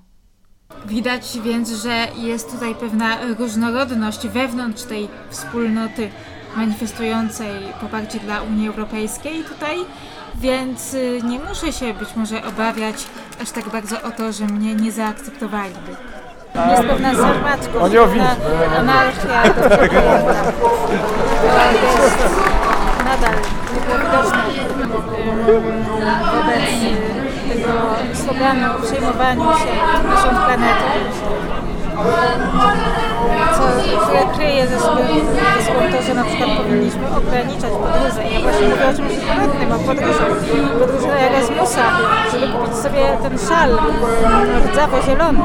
Widać 0.86 1.38
więc, 1.44 1.70
że 1.70 2.08
jest 2.16 2.50
tutaj 2.50 2.74
pewna 2.74 3.34
różnorodność 3.38 4.28
wewnątrz 4.28 4.82
tej 4.82 5.08
wspólnoty 5.30 6.10
manifestującej 6.56 7.60
poparcie 7.80 8.20
dla 8.20 8.42
Unii 8.42 8.68
Europejskiej 8.68 9.44
tutaj, 9.44 9.76
więc 10.34 10.94
y, 10.94 11.20
nie 11.24 11.38
muszę 11.38 11.72
się 11.72 11.94
być 11.94 12.08
może 12.16 12.44
obawiać 12.44 13.06
aż 13.42 13.50
tak 13.50 13.68
bardzo 13.68 14.02
o 14.02 14.10
to, 14.10 14.32
że 14.32 14.44
mnie 14.44 14.74
nie 14.74 14.92
zaakceptowaliby. 14.92 15.96
Jest 16.70 16.82
pewna 16.82 17.14
sarmaczkość, 17.14 17.94
pewna 17.94 18.36
anarchia 18.78 19.42
jest 19.42 19.58
nadal 23.04 23.34
nie 23.74 23.80
było 23.80 23.98
widoczne 23.98 24.42
ym, 25.48 25.84
wobec 26.32 26.64
y, 26.82 27.54
tego 27.54 27.72
sloganu 28.14 28.76
o 28.76 28.82
przejmowaniu 28.82 29.42
się 29.42 29.72
naszą 30.08 30.28
planetą, 30.28 30.88
co, 33.56 33.62
które 34.04 34.34
kryje 34.34 34.68
ze 34.68 34.78
sobą, 34.78 35.00
to, 35.92 36.02
że 36.02 36.14
na 36.14 36.24
przykład 36.24 36.50
powinniśmy 36.56 37.16
ograniczać 37.16 37.70
podróże. 37.70 38.24
Ja 38.32 38.40
właśnie 38.40 38.68
mówię 38.68 38.88
o 38.88 38.94
czymś 38.94 39.12
innym, 39.12 39.72
o 39.72 39.78
podróżach. 39.78 40.28
Podróże 40.78 41.06
do 41.06 41.18
Erasmusa, 41.18 41.82
żeby 42.32 42.46
kupić 42.52 42.74
sobie 42.74 43.18
ten 43.22 43.38
szal 43.38 43.78
rdzawo-zielony. 44.66 45.38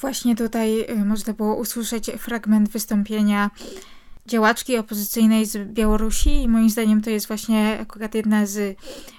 Właśnie 0.00 0.36
tutaj 0.36 0.80
y, 0.90 1.04
można 1.04 1.32
było 1.32 1.54
usłyszeć 1.54 2.10
fragment 2.18 2.68
wystąpienia 2.68 3.50
działaczki 4.26 4.78
opozycyjnej 4.78 5.46
z 5.46 5.72
Białorusi 5.72 6.42
i 6.42 6.48
moim 6.48 6.70
zdaniem 6.70 7.02
to 7.02 7.10
jest 7.10 7.26
właśnie 7.26 7.78
akurat 7.80 8.14
jedna 8.14 8.46
z 8.46 8.78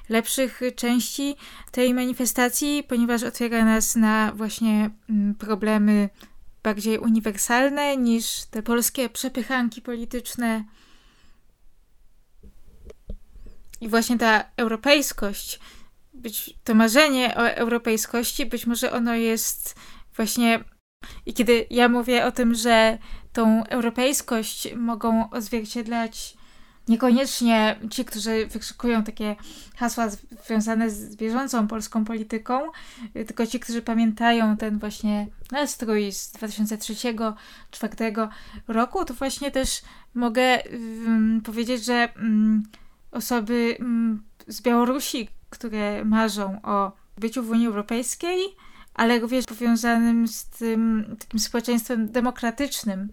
lepszych 0.09 0.61
części 0.75 1.35
tej 1.71 1.93
manifestacji, 1.93 2.83
ponieważ 2.83 3.23
otwiera 3.23 3.65
nas 3.65 3.95
na 3.95 4.31
właśnie 4.35 4.89
mm, 5.09 5.35
problemy 5.35 6.09
bardziej 6.63 6.97
uniwersalne 6.97 7.97
niż 7.97 8.45
te 8.45 8.63
polskie 8.63 9.09
przepychanki 9.09 9.81
polityczne. 9.81 10.63
I 13.81 13.89
właśnie 13.89 14.17
ta 14.17 14.43
europejskość, 14.57 15.59
być, 16.13 16.53
to 16.63 16.75
marzenie 16.75 17.35
o 17.37 17.49
europejskości, 17.49 18.45
być 18.45 18.67
może 18.67 18.91
ono 18.91 19.15
jest 19.15 19.75
właśnie. 20.15 20.63
I 21.25 21.33
kiedy 21.33 21.65
ja 21.69 21.89
mówię 21.89 22.25
o 22.25 22.31
tym, 22.31 22.55
że 22.55 22.97
tą 23.33 23.63
europejskość 23.63 24.75
mogą 24.75 25.29
odzwierciedlać 25.29 26.37
niekoniecznie 26.87 27.79
ci, 27.89 28.05
którzy 28.05 28.47
wykrzykują 28.47 29.03
takie 29.03 29.35
hasła 29.75 30.09
związane 30.45 30.89
z 30.89 31.15
bieżącą 31.15 31.67
polską 31.67 32.05
polityką, 32.05 32.61
y, 33.15 33.25
tylko 33.25 33.47
ci, 33.47 33.59
którzy 33.59 33.81
pamiętają 33.81 34.57
ten 34.57 34.79
właśnie 34.79 35.27
nastrój 35.51 36.11
z 36.11 36.33
2003-2004 36.33 38.29
roku, 38.67 39.05
to 39.05 39.13
właśnie 39.13 39.51
też 39.51 39.81
mogę 40.13 40.73
ym, 40.73 41.41
powiedzieć, 41.45 41.85
że 41.85 42.09
ym, 42.17 42.63
osoby 43.11 43.77
ym, 43.79 44.23
z 44.47 44.61
Białorusi, 44.61 45.29
które 45.49 46.05
marzą 46.05 46.61
o 46.63 46.91
byciu 47.17 47.43
w 47.43 47.49
Unii 47.49 47.67
Europejskiej, 47.67 48.37
ale 48.95 49.19
również 49.19 49.45
powiązanym 49.45 50.27
z 50.27 50.45
tym 50.45 51.05
takim 51.19 51.39
społeczeństwem 51.39 52.11
demokratycznym, 52.11 53.09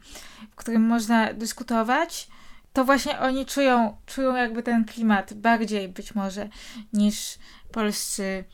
w 0.51 0.57
którym 0.57 0.83
można 0.83 1.33
dyskutować, 1.33 2.29
to 2.73 2.85
właśnie 2.85 3.19
oni 3.19 3.47
czują, 3.47 3.97
czują 4.07 4.35
jakby 4.35 4.63
ten 4.63 4.85
klimat 4.85 5.35
bardziej 5.35 5.89
być 5.89 6.15
może 6.15 6.49
niż 6.93 7.39
polscy, 7.73 8.45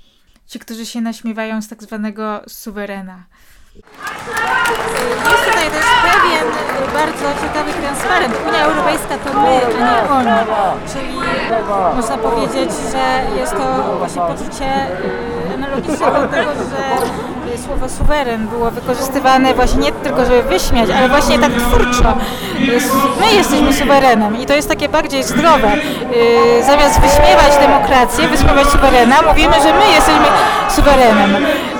ci, 0.46 0.58
którzy 0.58 0.86
się 0.86 1.00
naśmiewają 1.00 1.62
z 1.62 1.68
tak 1.68 1.82
zwanego 1.82 2.42
suwerena. 2.48 3.24
Jest 5.30 5.44
tutaj 5.44 5.70
też 5.70 5.84
pewien 6.02 6.46
bardzo 6.92 7.42
ciekawy 7.42 7.72
transparent. 7.72 8.34
Unia 8.48 8.64
Europejska 8.64 9.18
to 9.18 9.40
my, 9.40 9.60
a 9.66 10.02
nie 10.02 10.10
oni. 10.10 10.50
Czyli 10.92 11.14
można 11.96 12.18
powiedzieć, 12.18 12.70
że 12.92 13.26
jest 13.36 13.52
to 13.52 13.96
właśnie 13.98 14.22
poczucie 14.22 14.86
do 15.80 16.28
tego, 16.28 16.50
że 16.70 17.54
y, 17.54 17.58
słowo 17.58 17.88
suweren 17.88 18.46
było 18.48 18.70
wykorzystywane 18.70 19.54
właśnie 19.54 19.80
nie 19.80 19.92
tylko, 19.92 20.24
żeby 20.24 20.42
wyśmiać, 20.42 20.90
ale 20.90 21.08
właśnie 21.08 21.38
tak 21.38 21.52
twórczo. 21.52 22.14
My 23.20 23.32
jesteśmy 23.36 23.72
suwerenem 23.72 24.40
i 24.40 24.46
to 24.46 24.54
jest 24.54 24.68
takie 24.68 24.88
bardziej 24.88 25.22
zdrowe. 25.24 25.72
Y, 25.74 26.64
Zamiast 26.66 27.00
wyśmiewać 27.00 27.56
demokrację, 27.60 28.28
wyśmiewać 28.28 28.66
suwerena, 28.66 29.16
mówimy, 29.28 29.54
że 29.62 29.72
my 29.72 29.86
jesteśmy 29.94 30.26
suwerenem. 30.70 31.36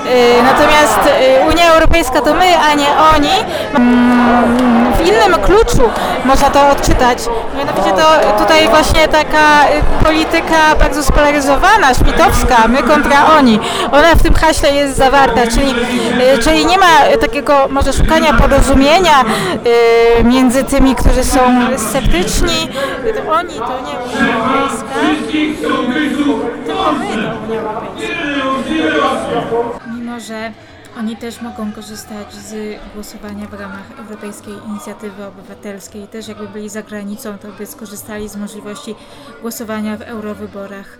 Y, 0.07 0.43
Natomiast 0.43 0.99
y, 1.05 1.49
Unia 1.51 1.73
Europejska 1.73 2.21
to 2.21 2.33
my, 2.33 2.57
a 2.59 2.73
nie 2.73 2.87
oni. 3.15 3.29
Mm, 3.75 4.93
W 4.93 5.01
innym 5.07 5.41
kluczu 5.41 5.89
można 6.25 6.49
to 6.49 6.69
odczytać. 6.69 7.17
Mianowicie 7.57 7.91
to 7.91 8.33
tutaj 8.43 8.67
właśnie 8.67 9.07
taka 9.07 9.63
y, 10.01 10.03
polityka 10.05 10.75
bardzo 10.79 11.03
spolaryzowana, 11.03 11.93
szmitowska, 11.93 12.67
my 12.67 12.83
kontra 12.83 13.25
oni. 13.37 13.59
Ona 13.91 14.15
w 14.15 14.23
tym 14.23 14.33
haśle 14.33 14.71
jest 14.71 14.97
zawarta, 14.97 15.41
czyli, 15.47 15.75
czyli 16.43 16.65
nie 16.65 16.77
ma 16.77 17.17
takiego 17.21 17.67
może 17.69 17.93
szukania 17.93 18.33
porozumienia 18.33 19.23
między 20.23 20.63
tymi, 20.63 20.95
którzy 20.95 21.23
są 21.23 21.39
sceptyczni. 21.77 22.69
To 23.25 23.31
oni, 23.31 23.53
to 23.53 23.79
nie 23.87 24.19
Unia 24.19 24.35
Europejska, 24.35 24.87
tylko 25.31 25.81
my 25.83 26.09
to 26.67 26.73
Unia 27.47 27.59
Europejska. 27.59 28.07
Że 30.19 30.51
oni 30.99 31.15
też 31.17 31.41
mogą 31.41 31.71
korzystać 31.71 32.33
z 32.33 32.79
głosowania 32.93 33.45
w 33.45 33.53
ramach 33.53 33.99
Europejskiej 33.99 34.53
Inicjatywy 34.67 35.25
Obywatelskiej, 35.25 36.07
też 36.07 36.27
jakby 36.27 36.47
byli 36.47 36.69
za 36.69 36.81
granicą, 36.83 37.37
to 37.37 37.47
by 37.47 37.65
skorzystali 37.65 38.29
z 38.29 38.35
możliwości 38.35 38.95
głosowania 39.41 39.97
w 39.97 40.01
eurowyborach. 40.01 40.97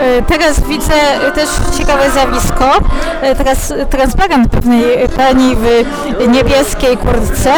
E, 0.00 0.22
Teraz 0.22 0.60
widzę 0.68 0.94
też 1.34 1.48
ciekawe 1.78 2.10
zjawisko. 2.10 2.78
E, 3.22 3.34
Teraz 3.34 3.72
transparent 3.90 4.50
pewnej 4.50 5.08
pani 5.16 5.56
w 5.56 5.84
niebieskiej 6.28 6.96
kurtce. 6.96 7.52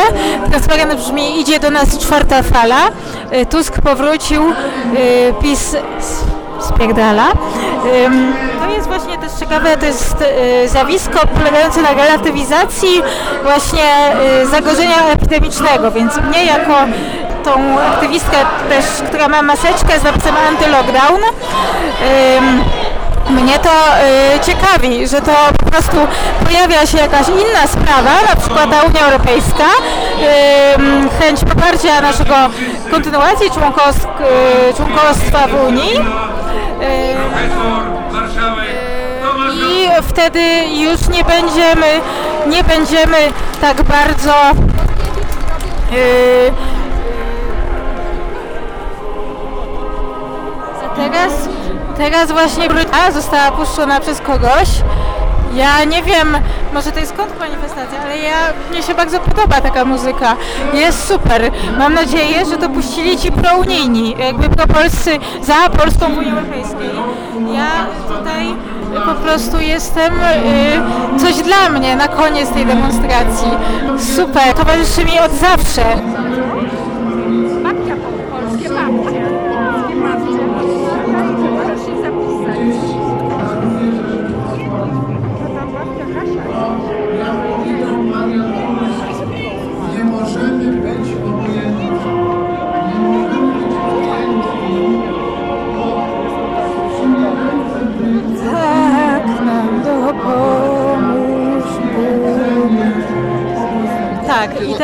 Transparent 0.51 0.95
brzmi 0.95 1.41
idzie 1.41 1.61
do 1.61 1.71
nas 1.71 1.99
czwarta 1.99 2.43
fala. 2.43 2.89
E, 3.31 3.47
Tusk 3.47 3.81
powrócił, 3.81 4.43
PiS 5.43 5.77
spierdala. 6.67 7.27
To 8.61 8.71
jest 8.71 8.87
właśnie 8.87 9.19
też 9.19 9.33
ciekawe, 9.33 9.77
to 9.77 9.87
jest 9.87 10.17
e, 10.23 10.69
zjawisko 10.69 11.27
polegające 11.27 11.83
na 11.83 11.95
relatywizacji 11.95 13.03
właśnie 13.43 13.83
e, 14.43 14.47
zagrożenia 14.47 15.07
epidemicznego, 15.13 15.91
więc 15.91 16.17
mnie 16.17 16.45
jako 16.45 16.75
tą 17.45 17.81
aktywistkę 17.81 18.37
też, 18.69 18.85
która 19.09 19.29
ma 19.29 19.43
maseczkę 19.43 20.01
z 20.01 20.03
napisem 20.03 20.35
anty-lockdown. 20.35 21.21
Mnie 23.31 23.59
to 23.59 23.71
y, 23.71 24.41
ciekawi, 24.41 25.07
że 25.07 25.21
to 25.21 25.33
po 25.65 25.71
prostu 25.71 25.97
pojawia 26.45 26.87
się 26.87 26.99
jakaś 26.99 27.29
inna 27.29 27.67
sprawa, 27.67 28.11
na 28.35 28.41
przykład 28.41 28.71
ta 28.71 28.83
Unia 28.83 29.01
Europejska, 29.01 29.65
ym, 30.79 31.09
chęć 31.21 31.41
poparcia 31.41 32.01
naszego 32.01 32.35
kontynuacji 32.91 33.51
członkowsk, 33.51 34.09
y, 34.71 34.75
członkostwa 34.75 35.47
w 35.47 35.69
Unii. 35.69 36.01
I 39.69 40.03
wtedy 40.03 40.41
już 40.69 41.09
nie 41.09 41.25
będziemy, 41.25 42.01
nie 42.47 42.65
będziemy 42.65 43.17
tak 43.61 43.83
bardzo 43.83 44.51
y, 45.93 46.53
teraz, 50.97 51.33
teraz 51.97 52.33
właśnie 52.33 52.69
Brytania 52.69 53.13
została 53.13 53.51
puszczona 53.51 54.01
przez 54.01 54.21
kogoś. 54.21 54.69
Ja 55.55 55.85
nie 55.85 56.03
wiem, 56.03 56.37
może 56.75 56.93
to 56.93 57.01
jest 57.01 57.13
kontrmanifestacja, 57.13 58.01
ale 58.03 58.19
ja, 58.19 58.37
mnie 58.71 58.83
się 58.83 58.95
bardzo 58.95 59.21
podoba 59.21 59.61
taka 59.61 59.85
muzyka. 59.85 60.37
Jest 60.75 61.09
super. 61.09 61.51
Mam 61.79 61.95
nadzieję, 61.95 62.47
że 62.51 62.57
to 62.57 62.69
puścili 62.69 63.19
ci 63.19 63.33
prounijni, 63.33 64.17
jakby 64.19 64.49
propolscy 64.49 65.19
za 65.43 65.71
Polską 65.79 66.15
w 66.15 66.19
Unii 66.19 66.31
Europejskiej. 66.31 66.91
Ja 67.55 67.87
tutaj 68.09 68.55
po 69.07 69.15
prostu 69.15 69.61
jestem 69.61 70.15
y, 70.15 71.21
coś 71.21 71.35
dla 71.35 71.69
mnie 71.69 71.97
na 71.97 72.09
koniec 72.09 72.51
tej 72.51 72.67
demonstracji. 72.67 73.49
Super, 74.17 74.55
towarzyszy 74.55 75.05
mi 75.05 75.19
od 75.21 75.33
zawsze. 75.33 75.83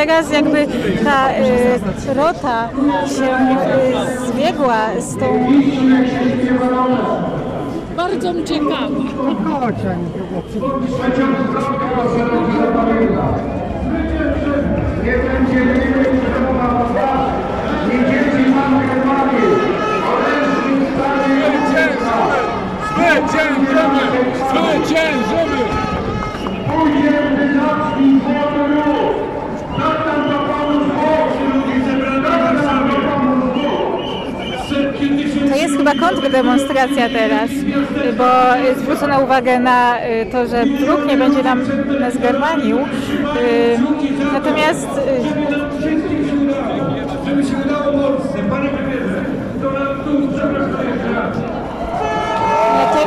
Teraz 0.06 0.32
jakby 0.32 0.66
ta 1.04 1.30
y, 1.30 2.14
rota 2.14 2.68
się 3.18 3.24
y, 3.24 4.26
zbiegła 4.26 4.86
z 4.98 5.16
tą... 5.16 5.26
Bardzo 7.96 8.44
ciekawa. 8.44 8.88
Zwyciężymy! 22.94 24.12
Zwyciężymy! 24.50 25.62
To 35.48 35.56
jest 35.56 35.71
chyba 35.84 36.08
kontrdemonstracja 36.08 37.08
teraz, 37.08 37.50
y, 37.50 38.12
bo 38.12 38.24
zwrócono 38.76 39.20
uwagę 39.20 39.58
na 39.58 39.98
y, 40.06 40.26
to, 40.26 40.46
że 40.46 40.64
wróg 40.66 41.06
nie 41.06 41.16
będzie 41.16 41.42
nam 41.42 41.62
nas 42.00 42.18
garmanił. 42.18 42.78
Y, 42.78 42.82
Natomiast 44.32 44.88
y, 44.98 45.62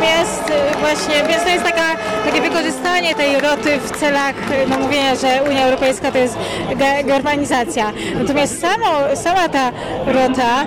Natomiast 0.05 0.49
y, 0.49 0.79
właśnie, 0.79 1.15
więc 1.29 1.43
to 1.43 1.49
jest 1.49 1.63
taka, 1.63 1.81
takie 2.25 2.41
wykorzystanie 2.41 3.15
tej 3.15 3.41
roty 3.41 3.79
w 3.79 3.91
celach 3.91 4.35
y, 4.51 4.69
no, 4.69 4.79
mówienia, 4.79 5.15
że 5.15 5.43
Unia 5.49 5.65
Europejska 5.65 6.11
to 6.11 6.17
jest 6.17 6.37
ge- 6.69 7.05
germanizacja. 7.05 7.91
Natomiast 8.19 8.61
samo, 8.61 9.15
sama 9.15 9.49
ta 9.49 9.71
rota, 10.05 10.65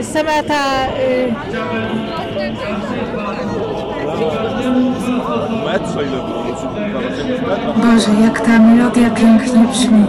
y, 0.00 0.04
sama 0.04 0.42
ta... 0.48 0.62
Boże, 7.76 8.10
jak 8.24 8.40
ta 8.40 8.58
melodia 8.58 9.10
pięknie 9.10 9.64
brzmi. 9.72 10.04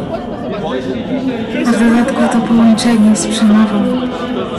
A 1.67 1.71
w 1.71 1.79
dodatku 1.79 2.21
to 2.39 2.47
połączenie 2.47 3.15
z 3.15 3.27
przemową. 3.27 4.07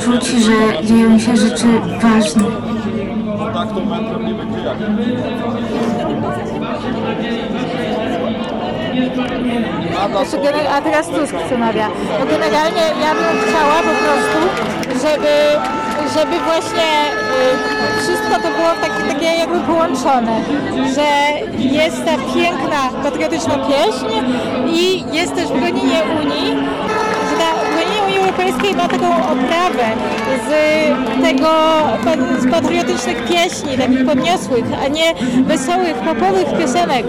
Rzuci, 0.04 0.42
że 0.42 0.82
dzieją 0.86 1.18
się 1.18 1.36
rzeczy 1.36 1.66
ważne. 2.02 2.71
Znaczy, 10.10 10.36
gener- 10.46 10.68
a 10.76 10.80
teraz 10.82 11.06
Tusk 11.08 11.34
przemawia. 11.46 11.88
No 12.20 12.26
generalnie 12.26 12.82
ja 13.04 13.12
bym 13.14 13.36
chciała 13.44 13.76
po 13.90 13.94
prostu, 14.04 14.38
żeby, 15.06 15.34
żeby 16.14 16.44
właśnie 16.44 16.88
y, 17.96 18.02
wszystko 18.02 18.34
to 18.34 18.48
było 18.56 18.68
tak, 18.82 18.92
takie 19.08 19.26
jakby 19.26 19.58
połączone, 19.60 20.40
że 20.94 21.08
jest 21.58 22.04
ta 22.04 22.12
piękna, 22.34 22.80
patriotyczna 23.02 23.54
pieśń 23.54 24.06
i 24.74 25.04
jest 25.16 25.34
też 25.34 25.48
bronienie 25.48 26.02
Unii, 26.22 26.56
Europejskiej 28.32 28.74
ma 28.76 28.88
taką 28.88 29.16
oprawę 29.16 29.84
z 30.48 30.52
tego, 31.22 31.48
z 32.38 32.50
patriotycznych 32.50 33.24
pieśni, 33.24 33.78
takich 33.78 34.06
podniosłych, 34.06 34.64
a 34.84 34.88
nie 34.88 35.14
wesołych, 35.44 35.94
popowych 35.94 36.58
piosenek. 36.58 37.06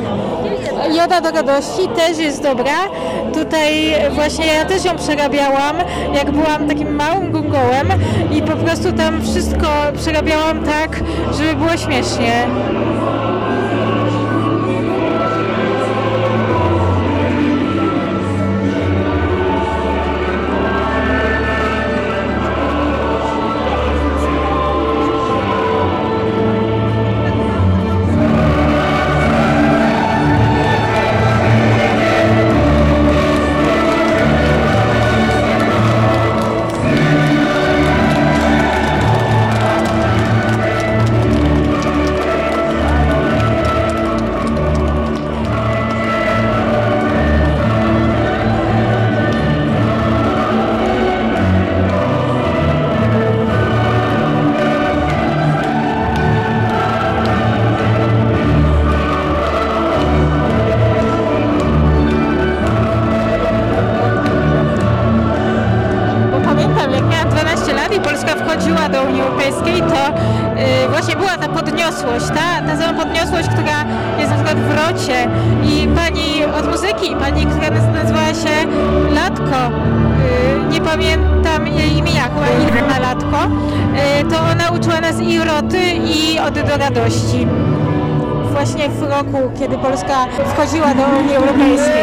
Joda 0.98 1.22
do 1.22 1.32
radości 1.32 1.88
też 1.96 2.18
jest 2.18 2.44
dobra. 2.44 2.76
Tutaj 3.34 3.94
właśnie 4.12 4.46
ja 4.46 4.66
też 4.66 4.86
ją 4.86 4.96
przerabiałam, 4.96 5.76
jak 6.16 6.32
byłam 6.32 6.68
takim 6.68 6.96
małym 6.96 7.32
gungołem 7.32 7.88
i 8.32 8.42
po 8.42 8.56
prostu 8.56 8.92
tam 8.92 9.22
wszystko 9.22 9.68
przerabiałam 9.98 10.64
tak, 10.64 11.00
żeby 11.38 11.56
było 11.56 11.78
śmiesznie. 11.78 12.48
Rocie 75.04 75.28
i 75.64 75.88
pani 75.96 76.46
od 76.46 76.68
muzyki, 76.72 77.16
pani, 77.20 77.46
która 77.46 77.68
naz- 77.70 77.94
nazywała 77.94 78.34
się 78.34 78.68
Latko, 79.14 79.68
y, 79.68 80.72
nie 80.72 80.82
pamiętam 80.82 81.68
jej 81.68 81.98
imienia, 81.98 82.24
chyba 82.24 82.68
Irena 82.70 83.00
Latko, 83.00 83.38
y, 83.46 84.24
to 84.30 84.40
ona 84.52 84.72
uczyła 84.72 85.02
nas 85.02 85.22
i 85.22 85.40
Roty 85.40 85.80
i 85.94 86.40
Ody 86.40 86.64
do 86.64 86.78
radości. 86.78 87.48
Właśnie 88.52 88.90
w 88.90 89.02
roku, 89.04 89.52
kiedy 89.60 89.78
Polska 89.78 90.26
wchodziła 90.26 90.94
do 90.96 91.04
Unii 91.20 91.36
Europejskiej. 91.36 91.94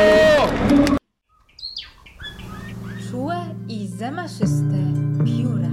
Czułe 3.11 3.36
i 3.68 3.86
zamaszyste 3.88 4.76
pióra. 5.24 5.68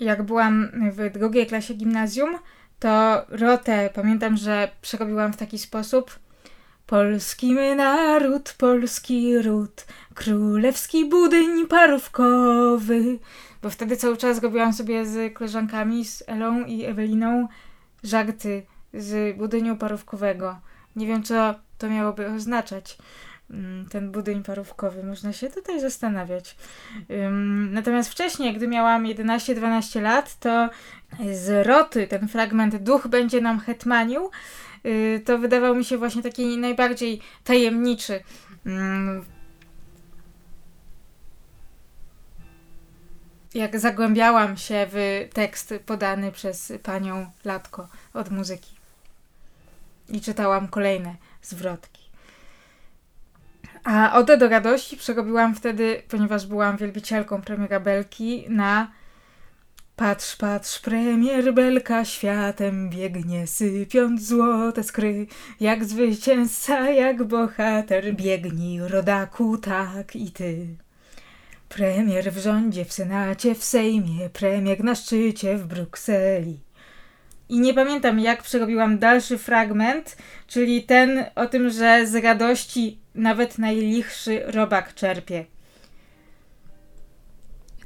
Jak 0.00 0.22
byłam 0.22 0.68
w 0.92 1.18
drugiej 1.18 1.46
klasie 1.46 1.74
gimnazjum, 1.74 2.30
to 2.80 3.26
rotę 3.28 3.90
pamiętam, 3.94 4.36
że 4.36 4.68
przerobiłam 4.80 5.32
w 5.32 5.36
taki 5.36 5.58
sposób. 5.58 6.18
Polski 6.86 7.54
my 7.54 7.76
naród, 7.76 8.54
polski 8.58 9.38
ród, 9.42 9.86
królewski 10.14 11.04
budyń 11.04 11.66
parówkowy. 11.66 13.18
Bo 13.62 13.70
wtedy 13.70 13.96
cały 13.96 14.16
czas 14.16 14.42
robiłam 14.42 14.72
sobie 14.72 15.06
z 15.06 15.34
koleżankami, 15.34 16.04
z 16.04 16.22
Elą 16.26 16.64
i 16.64 16.84
Eweliną, 16.84 17.48
żarty 18.02 18.66
z 18.94 19.36
budyniu 19.36 19.76
parówkowego. 19.76 20.56
Nie 20.96 21.06
wiem, 21.06 21.22
co 21.22 21.54
to 21.78 21.90
miałoby 21.90 22.26
oznaczać, 22.26 22.98
ten 23.90 24.12
budyń 24.12 24.42
parówkowy. 24.42 25.02
Można 25.04 25.32
się 25.32 25.50
tutaj 25.50 25.80
zastanawiać. 25.80 26.56
Natomiast 27.70 28.10
wcześniej, 28.10 28.54
gdy 28.54 28.68
miałam 28.68 29.04
11-12 29.04 30.02
lat, 30.02 30.38
to 30.38 30.68
z 31.32 31.66
Roty, 31.66 32.06
ten 32.06 32.28
fragment 32.28 32.76
Duch 32.76 33.06
będzie 33.08 33.40
nam 33.40 33.60
hetmanił, 33.60 34.30
y, 34.86 35.22
to 35.24 35.38
wydawał 35.38 35.74
mi 35.74 35.84
się 35.84 35.98
właśnie 35.98 36.22
taki 36.22 36.58
najbardziej 36.58 37.20
tajemniczy. 37.44 38.20
Jak 43.54 43.78
zagłębiałam 43.78 44.56
się 44.56 44.86
w 44.90 45.28
tekst 45.32 45.74
podany 45.86 46.32
przez 46.32 46.72
panią 46.82 47.30
Latko 47.44 47.88
od 48.14 48.30
muzyki. 48.30 48.74
I 50.08 50.20
czytałam 50.20 50.68
kolejne 50.68 51.14
zwrotki. 51.42 51.99
A 53.84 54.18
Odę 54.18 54.36
do 54.36 54.48
radości 54.48 54.96
przerobiłam 54.96 55.54
wtedy, 55.54 56.02
ponieważ 56.08 56.46
byłam 56.46 56.76
wielbicielką 56.76 57.42
premiera 57.42 57.80
Belki, 57.80 58.44
na 58.48 58.88
Patrz, 60.00 60.36
patrz, 60.36 60.78
premier 60.78 61.54
Belka 61.54 62.04
światem 62.04 62.90
biegnie, 62.90 63.46
sypiąc 63.46 64.22
złote 64.22 64.82
skry, 64.82 65.26
jak 65.60 65.84
zwycięzca, 65.84 66.90
jak 66.90 67.24
bohater, 67.24 68.14
biegnij 68.14 68.80
rodaku, 68.80 69.58
tak 69.58 70.16
i 70.16 70.30
ty. 70.30 70.66
Premier 71.68 72.32
w 72.32 72.38
rządzie, 72.38 72.84
w 72.84 72.92
senacie, 72.92 73.54
w 73.54 73.64
sejmie, 73.64 74.30
premier 74.30 74.84
na 74.84 74.94
szczycie 74.94 75.56
w 75.56 75.66
Brukseli. 75.66 76.60
I 77.48 77.60
nie 77.60 77.74
pamiętam, 77.74 78.20
jak 78.20 78.42
przerobiłam 78.42 78.98
dalszy 78.98 79.38
fragment, 79.38 80.16
czyli 80.46 80.82
ten 80.82 81.24
o 81.34 81.46
tym, 81.46 81.70
że 81.70 82.06
z 82.06 82.14
radości 82.14 82.99
nawet 83.14 83.58
najlichszy 83.58 84.42
robak 84.46 84.94
czerpie. 84.94 85.44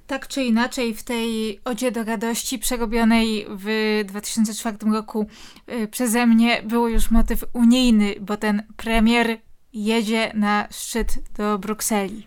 Tak 0.07 0.29
czy 0.29 0.45
inaczej, 0.45 0.95
w 0.95 1.03
tej 1.03 1.61
Odzie 1.65 1.93
do 1.93 2.05
radości 2.05 2.59
przerobionej 2.59 3.47
w 3.49 4.01
2004 4.05 4.77
roku 4.93 5.27
y, 5.73 5.89
przeze 5.89 6.27
mnie 6.27 6.63
był 6.63 6.89
już 6.89 7.11
motyw 7.11 7.45
unijny, 7.53 8.15
bo 8.21 8.37
ten 8.37 8.63
premier 8.77 9.39
jedzie 9.73 10.31
na 10.35 10.69
szczyt 10.71 11.15
do 11.37 11.59
Brukseli. 11.59 12.27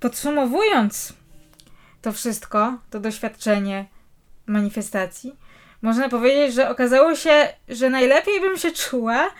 Podsumowując 0.00 1.12
to 2.02 2.12
wszystko, 2.12 2.78
to 2.90 3.00
doświadczenie 3.00 3.86
manifestacji, 4.46 5.36
można 5.82 6.08
powiedzieć, 6.08 6.54
że 6.54 6.70
okazało 6.70 7.14
się, 7.14 7.48
że 7.68 7.90
najlepiej 7.90 8.40
bym 8.40 8.56
się 8.56 8.72
czuła 8.72 9.30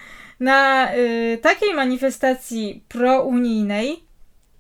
na 0.41 0.93
y, 0.95 1.39
takiej 1.43 1.75
manifestacji 1.75 2.85
prounijnej, 2.89 4.03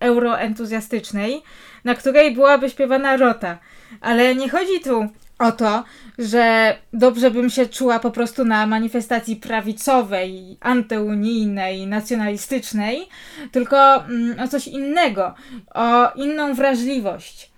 euroentuzjastycznej, 0.00 1.42
na 1.84 1.94
której 1.94 2.34
byłaby 2.34 2.70
śpiewana 2.70 3.16
rota. 3.16 3.58
Ale 4.00 4.34
nie 4.34 4.48
chodzi 4.48 4.80
tu 4.80 5.08
o 5.38 5.52
to, 5.52 5.84
że 6.18 6.76
dobrze 6.92 7.30
bym 7.30 7.50
się 7.50 7.66
czuła 7.66 7.98
po 7.98 8.10
prostu 8.10 8.44
na 8.44 8.66
manifestacji 8.66 9.36
prawicowej, 9.36 10.58
antyunijnej, 10.60 11.86
nacjonalistycznej, 11.86 13.08
tylko 13.52 14.04
mm, 14.04 14.40
o 14.40 14.48
coś 14.48 14.66
innego, 14.66 15.34
o 15.74 16.12
inną 16.14 16.54
wrażliwość, 16.54 17.50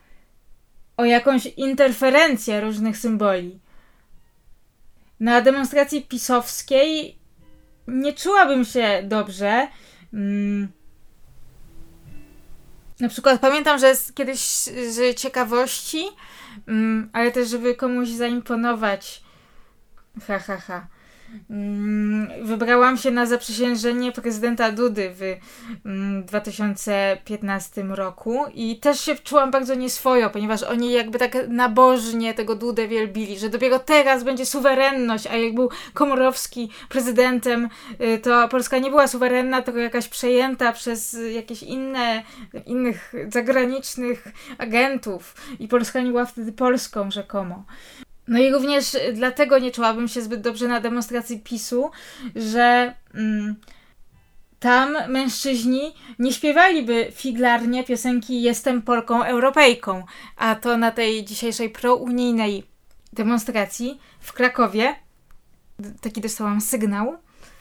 o 0.97 1.05
jakąś 1.05 1.47
interferencję 1.47 2.61
różnych 2.61 2.97
symboli. 2.97 3.61
Na 5.21 5.41
demonstracji 5.41 6.03
pisowskiej 6.03 7.20
nie 7.91 8.13
czułabym 8.13 8.65
się 8.65 9.03
dobrze. 9.05 9.69
Mm. 10.15 10.69
Na 13.01 13.09
przykład 13.09 13.41
pamiętam, 13.41 13.79
że 13.79 13.95
kiedyś 14.15 14.41
z 14.89 15.19
ciekawości, 15.19 16.05
mm, 16.69 17.11
ale 17.13 17.33
też 17.33 17.49
żeby 17.49 17.75
komuś 17.75 18.09
zaimponować, 18.09 19.23
ha, 20.27 20.39
ha, 20.39 20.57
ha, 20.57 20.87
wybrałam 22.43 22.97
się 22.97 23.11
na 23.11 23.27
zaprzysiężenie 23.27 24.13
prezydenta 24.13 24.73
Dudy 24.73 25.11
w 25.15 25.23
mm, 25.87 26.25
2015 26.25 27.83
roku 27.83 28.45
i 28.55 28.79
też 28.79 29.01
się 29.01 29.15
czułam 29.15 29.51
bardzo 29.51 29.75
nieswojo, 29.75 30.31
ponieważ 30.31 30.63
oni 30.63 30.93
jakby 30.93 31.19
tak 31.19 31.37
nabożnie 31.49 32.35
tego 32.35 32.55
Dudę 32.55 32.89
wielbili, 32.89 33.39
że 33.39 33.49
dopiero 33.49 33.79
teraz 33.79 34.25
będzie 34.25 34.47
suwerenność, 34.47 35.27
a 35.27 35.37
jak 35.37 35.55
był 35.55 35.71
Komorowski 35.95 36.71
prezydentem, 36.89 37.69
y, 38.01 38.19
to 38.19 38.49
Polska 38.49 38.79
nie 38.79 38.91
była 38.91 39.09
suwerenna, 39.09 39.63
tylko 39.63 39.81
jakaś 39.81 40.09
przejęta 40.09 40.73
przez 40.73 41.17
jakieś 41.33 41.63
inne, 41.63 42.23
innych 42.67 43.13
zagranicznych 43.29 44.25
agentów 44.59 45.35
i 45.59 45.69
Polska 45.69 46.01
nie 46.01 46.11
była 46.11 46.25
wtedy 46.25 46.53
Polską 46.53 47.11
rzekomo. 47.11 47.65
No 48.29 48.39
i 48.39 48.53
również 48.53 48.97
dlatego 49.13 49.59
nie 49.59 49.71
czułabym 49.71 50.09
się 50.09 50.23
zbyt 50.23 50.41
dobrze 50.41 50.69
na 50.69 50.81
demonstracji 50.81 51.41
PiSu, 51.41 51.91
że 52.37 52.95
mm, 53.15 53.57
tam 54.61 54.97
mężczyźni 55.09 55.95
nie 56.19 56.33
śpiewaliby 56.33 57.09
figlarnie 57.13 57.85
piosenki 57.85 58.43
Jestem 58.43 58.83
Polką 58.83 59.25
Europejką, 59.25 60.05
a 60.37 60.55
to 60.55 60.77
na 60.77 60.91
tej 60.91 61.25
dzisiejszej 61.25 61.71
prounijnej 61.71 62.67
demonstracji 63.13 64.01
w 64.21 64.33
Krakowie 64.33 64.95
taki 66.01 66.21
dostałam 66.21 66.61
sygnał 66.61 67.17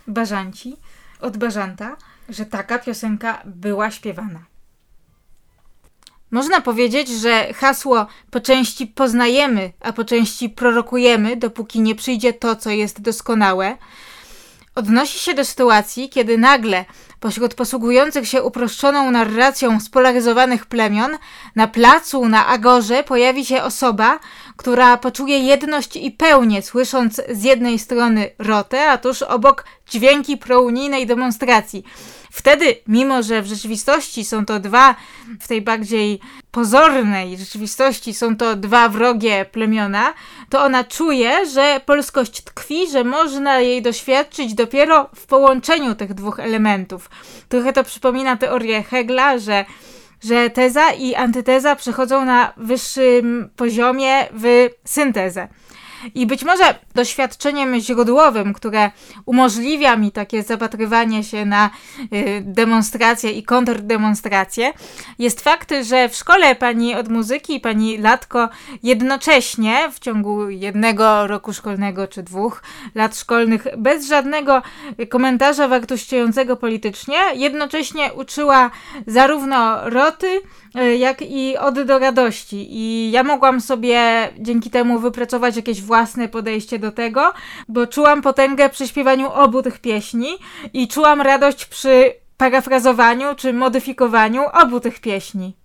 bażanci 0.07 0.78
od 1.22 1.38
bażanta, 1.38 1.97
że 2.30 2.45
taka 2.45 2.80
piosenka 2.80 3.41
była 3.45 3.91
śpiewana. 3.91 4.39
Można 6.32 6.61
powiedzieć, 6.61 7.09
że 7.09 7.53
hasło 7.53 8.05
po 8.32 8.39
części 8.39 8.88
poznajemy, 8.88 9.71
a 9.80 9.93
po 9.93 10.03
części 10.03 10.49
prorokujemy, 10.49 11.36
dopóki 11.36 11.82
nie 11.82 11.95
przyjdzie 11.95 12.34
to, 12.34 12.55
co 12.55 12.69
jest 12.69 13.01
doskonałe, 13.01 13.77
odnosi 14.75 15.19
się 15.19 15.34
do 15.34 15.45
sytuacji, 15.45 16.09
kiedy 16.09 16.38
nagle 16.38 16.86
pośród 17.19 17.53
posługujących 17.53 18.27
się 18.27 18.43
uproszczoną 18.43 19.11
narracją 19.11 19.80
spolaryzowanych 19.80 20.65
plemion 20.65 21.17
na 21.55 21.67
placu, 21.67 22.30
na 22.30 22.47
agorze 22.47 23.03
pojawi 23.03 23.45
się 23.45 23.63
osoba, 23.63 24.19
która 24.57 24.97
poczuje 24.97 25.39
jedność 25.39 25.95
i 25.95 26.11
pełnię, 26.11 26.61
słysząc 26.61 27.21
z 27.30 27.43
jednej 27.43 27.80
strony 27.80 28.30
rotę, 28.39 28.91
a 28.91 28.97
tuż 28.97 29.21
obok 29.21 29.65
dźwięki 29.89 30.38
prounijnej 30.38 31.07
demonstracji. 31.07 31.84
Wtedy, 32.32 32.75
mimo 32.88 33.23
że 33.23 33.41
w 33.41 33.47
rzeczywistości 33.47 34.25
są 34.25 34.45
to 34.45 34.59
dwa, 34.59 34.95
w 35.39 35.47
tej 35.47 35.61
bardziej 35.61 36.19
pozornej 36.51 37.38
rzeczywistości 37.38 38.13
są 38.13 38.38
to 38.38 38.55
dwa 38.55 38.89
wrogie 38.89 39.45
plemiona, 39.51 40.13
to 40.49 40.63
ona 40.63 40.84
czuje, 40.84 41.45
że 41.45 41.82
polskość 41.86 42.41
tkwi, 42.41 42.91
że 42.91 43.03
można 43.03 43.59
jej 43.59 43.82
doświadczyć 43.82 44.53
dopiero 44.53 45.09
w 45.15 45.25
połączeniu 45.25 45.95
tych 45.95 46.13
dwóch 46.13 46.39
elementów. 46.39 47.09
Trochę 47.49 47.73
to 47.73 47.84
przypomina 47.84 48.38
teorię 48.38 48.84
Hegla, 48.84 49.38
że 49.38 49.65
że 50.23 50.49
teza 50.49 50.91
i 50.91 51.15
antyteza 51.15 51.75
przechodzą 51.75 52.25
na 52.25 52.53
wyższym 52.57 53.49
poziomie 53.55 54.27
w 54.34 54.69
syntezę. 54.86 55.47
I 56.15 56.25
być 56.25 56.43
może 56.43 56.75
doświadczeniem 56.95 57.79
źródłowym, 57.79 58.53
które 58.53 58.91
umożliwia 59.25 59.95
mi 59.95 60.11
takie 60.11 60.43
zapatrywanie 60.43 61.23
się 61.23 61.45
na 61.45 61.69
y, 62.13 62.41
demonstracje 62.45 63.31
i 63.31 63.43
kontrdemonstracje, 63.43 64.73
jest 65.19 65.41
fakt, 65.41 65.73
że 65.81 66.09
w 66.09 66.15
szkole 66.15 66.55
pani 66.55 66.95
od 66.95 67.09
muzyki, 67.09 67.59
pani 67.59 67.97
Latko, 67.97 68.49
jednocześnie 68.83 69.91
w 69.91 69.99
ciągu 69.99 70.49
jednego 70.49 71.27
roku 71.27 71.53
szkolnego 71.53 72.07
czy 72.07 72.23
dwóch 72.23 72.63
lat 72.95 73.17
szkolnych, 73.17 73.67
bez 73.77 74.07
żadnego 74.07 74.61
komentarza 75.09 75.67
wartościującego 75.67 76.57
politycznie, 76.57 77.17
jednocześnie 77.35 78.13
uczyła 78.13 78.71
zarówno 79.07 79.89
roty, 79.89 80.41
y, 80.77 80.97
jak 80.97 81.21
i 81.21 81.57
od 81.57 81.81
do 81.81 81.99
radości. 81.99 82.67
I 82.69 83.11
ja 83.11 83.23
mogłam 83.23 83.61
sobie 83.61 84.29
dzięki 84.39 84.69
temu 84.69 84.99
wypracować 84.99 85.55
jakieś 85.55 85.81
własne 85.89 86.27
podejście 86.27 86.79
do 86.79 86.91
tego, 86.91 87.33
bo 87.67 87.87
czułam 87.87 88.21
potęgę 88.21 88.69
przy 88.69 88.87
śpiewaniu 88.87 89.31
obu 89.31 89.61
tych 89.61 89.79
pieśni 89.79 90.27
i 90.73 90.87
czułam 90.87 91.21
radość 91.21 91.65
przy 91.65 92.13
parafrazowaniu 92.37 93.35
czy 93.35 93.53
modyfikowaniu 93.53 94.41
obu 94.53 94.79
tych 94.79 94.99
pieśni. 94.99 95.55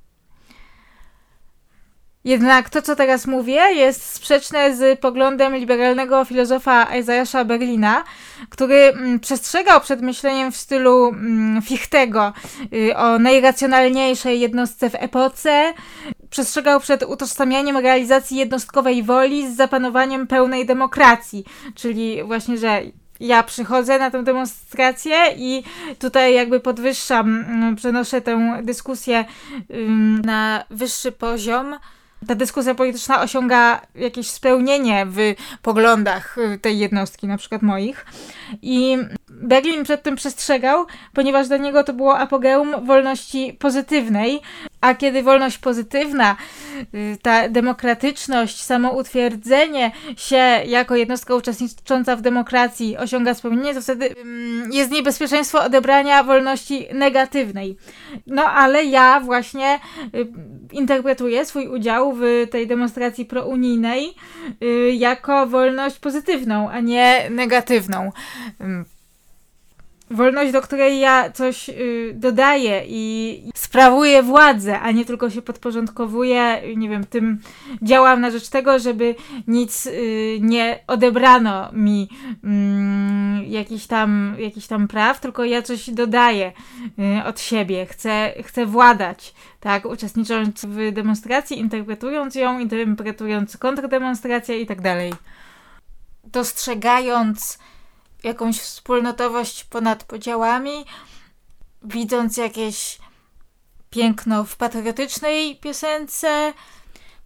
Jednak 2.24 2.70
to, 2.70 2.82
co 2.82 2.96
teraz 2.96 3.26
mówię, 3.26 3.60
jest 3.74 4.12
sprzeczne 4.12 4.76
z 4.76 5.00
poglądem 5.00 5.56
liberalnego 5.56 6.24
filozofa 6.24 6.96
Isaiasza 6.96 7.44
Berlina, 7.44 8.04
który 8.48 8.76
mm, 8.76 9.20
przestrzegał 9.20 9.80
przed 9.80 10.02
myśleniem 10.02 10.52
w 10.52 10.56
stylu 10.56 11.08
mm, 11.08 11.62
Fichtego 11.62 12.32
y, 12.72 12.96
o 12.96 13.18
najracjonalniejszej 13.18 14.40
jednostce 14.40 14.90
w 14.90 14.94
epoce, 14.94 15.74
przestrzegał 16.30 16.80
przed 16.80 17.02
utożsamianiem 17.02 17.76
realizacji 17.76 18.36
jednostkowej 18.36 19.02
woli 19.02 19.52
z 19.52 19.56
zapanowaniem 19.56 20.26
pełnej 20.26 20.66
demokracji, 20.66 21.44
czyli 21.74 22.22
właśnie, 22.22 22.58
że 22.58 22.82
ja 23.20 23.42
przychodzę 23.42 23.98
na 23.98 24.10
tę 24.10 24.22
demonstrację 24.22 25.16
i 25.36 25.62
tutaj 25.98 26.34
jakby 26.34 26.60
podwyższam, 26.60 27.44
mm, 27.48 27.76
przenoszę 27.76 28.20
tę 28.20 28.60
dyskusję 28.62 29.24
na 30.24 30.64
wyższy 30.70 31.12
poziom. 31.12 31.76
Ta 32.28 32.34
dyskusja 32.34 32.74
polityczna 32.74 33.20
osiąga 33.20 33.80
jakieś 33.94 34.30
spełnienie 34.30 35.06
w 35.06 35.34
poglądach 35.62 36.38
y, 36.38 36.58
tej 36.58 36.78
jednostki, 36.78 37.26
na 37.26 37.38
przykład 37.38 37.62
moich. 37.62 38.06
I 38.62 38.98
Berlin 39.28 39.84
przed 39.84 40.02
tym 40.02 40.16
przestrzegał, 40.16 40.86
ponieważ 41.12 41.48
dla 41.48 41.56
niego 41.56 41.84
to 41.84 41.92
było 41.92 42.18
apogeum 42.18 42.86
wolności 42.86 43.56
pozytywnej, 43.58 44.40
a 44.84 44.94
kiedy 44.94 45.22
wolność 45.22 45.58
pozytywna, 45.58 46.36
y, 46.94 47.18
ta 47.22 47.48
demokratyczność, 47.48 48.62
samoutwierdzenie 48.62 49.92
się 50.16 50.36
jako 50.66 50.96
jednostka 50.96 51.34
uczestnicząca 51.34 52.16
w 52.16 52.20
demokracji 52.20 52.96
osiąga 52.96 53.34
spełnienie, 53.34 53.74
to 53.74 53.80
wtedy 53.80 54.14
ym, 54.20 54.70
jest 54.72 54.90
niebezpieczeństwo 54.90 55.64
odebrania 55.64 56.24
wolności 56.24 56.86
negatywnej. 56.94 57.76
No 58.26 58.44
ale 58.44 58.84
ja 58.84 59.20
właśnie 59.20 59.78
y, 60.14 60.26
interpretuję 60.72 61.44
swój 61.44 61.68
udział 61.68 62.12
w 62.12 62.22
tej 62.50 62.66
demonstracji 62.66 63.24
prounijnej 63.24 64.14
y, 64.62 64.90
jako 64.92 65.46
wolność 65.46 65.98
pozytywną, 65.98 66.70
a 66.70 66.80
nie 66.80 67.30
negatywną. 67.30 68.12
Wolność, 70.10 70.52
do 70.52 70.62
której 70.62 71.00
ja 71.00 71.30
coś 71.30 71.68
y, 71.68 72.12
dodaję 72.14 72.82
i 72.86 73.42
sprawuję 73.54 74.22
władzę, 74.22 74.80
a 74.80 74.90
nie 74.90 75.04
tylko 75.04 75.30
się 75.30 75.42
podporządkowuję, 75.42 76.62
nie 76.76 76.88
wiem, 76.88 77.04
tym 77.06 77.38
działam 77.82 78.20
na 78.20 78.30
rzecz 78.30 78.48
tego, 78.48 78.78
żeby 78.78 79.14
nic 79.46 79.86
y, 79.86 80.38
nie 80.40 80.78
odebrano 80.86 81.72
mi 81.72 82.08
mm, 82.44 83.44
jakichś 83.44 83.86
tam, 83.86 84.36
jakichś 84.38 84.66
tam 84.66 84.88
praw, 84.88 85.20
tylko 85.20 85.44
ja 85.44 85.62
coś 85.62 85.90
dodaję 85.90 86.52
y, 86.98 87.24
od 87.24 87.40
siebie, 87.40 87.86
chcę, 87.86 88.34
chcę 88.42 88.66
władać, 88.66 89.34
tak, 89.60 89.84
uczestnicząc 89.84 90.64
w 90.64 90.92
demonstracji, 90.92 91.58
interpretując 91.58 92.34
ją, 92.34 92.58
interpretując 92.58 93.56
kontrdemonstrację 93.56 94.60
i 94.60 94.66
tak 94.66 94.80
dalej. 94.80 95.12
Dostrzegając 96.24 97.58
jakąś 98.24 98.58
wspólnotowość 98.60 99.64
ponad 99.64 100.04
podziałami, 100.04 100.84
widząc 101.82 102.36
jakieś 102.36 102.98
piękno 103.90 104.44
w 104.44 104.56
patriotycznej 104.56 105.56
piosence, 105.56 106.52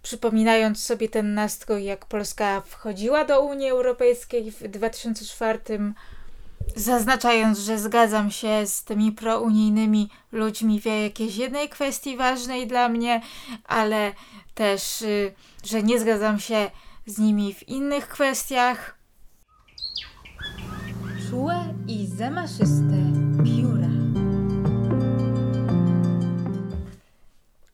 przypominając 0.03 0.83
sobie 0.85 1.09
ten 1.09 1.35
nastrój, 1.35 1.85
jak 1.85 2.07
Polska 2.07 2.61
wchodziła 2.61 3.25
do 3.25 3.41
Unii 3.41 3.71
Europejskiej 3.71 4.51
w 4.51 4.69
2004, 4.69 5.61
zaznaczając, 6.77 7.59
że 7.59 7.79
zgadzam 7.79 8.31
się 8.31 8.67
z 8.67 8.85
tymi 8.85 9.13
prounijnymi 9.13 10.11
ludźmi 10.33 10.81
w 10.81 10.85
jakiejś 10.85 11.37
jednej 11.37 11.69
kwestii 11.69 12.17
ważnej 12.17 12.67
dla 12.67 12.89
mnie, 12.89 13.23
ale 13.65 14.13
też, 14.55 15.03
y, 15.03 15.35
że 15.65 15.83
nie 15.83 16.01
zgadzam 16.01 16.41
się 16.41 16.71
z 17.07 17.19
nimi 17.19 17.55
w 17.55 17.69
innych 17.69 18.09
kwestiach. 18.09 18.98
Czułe 21.31 21.75
i 21.89 22.07
zamaszyste 22.07 22.97
pióra. 23.45 23.89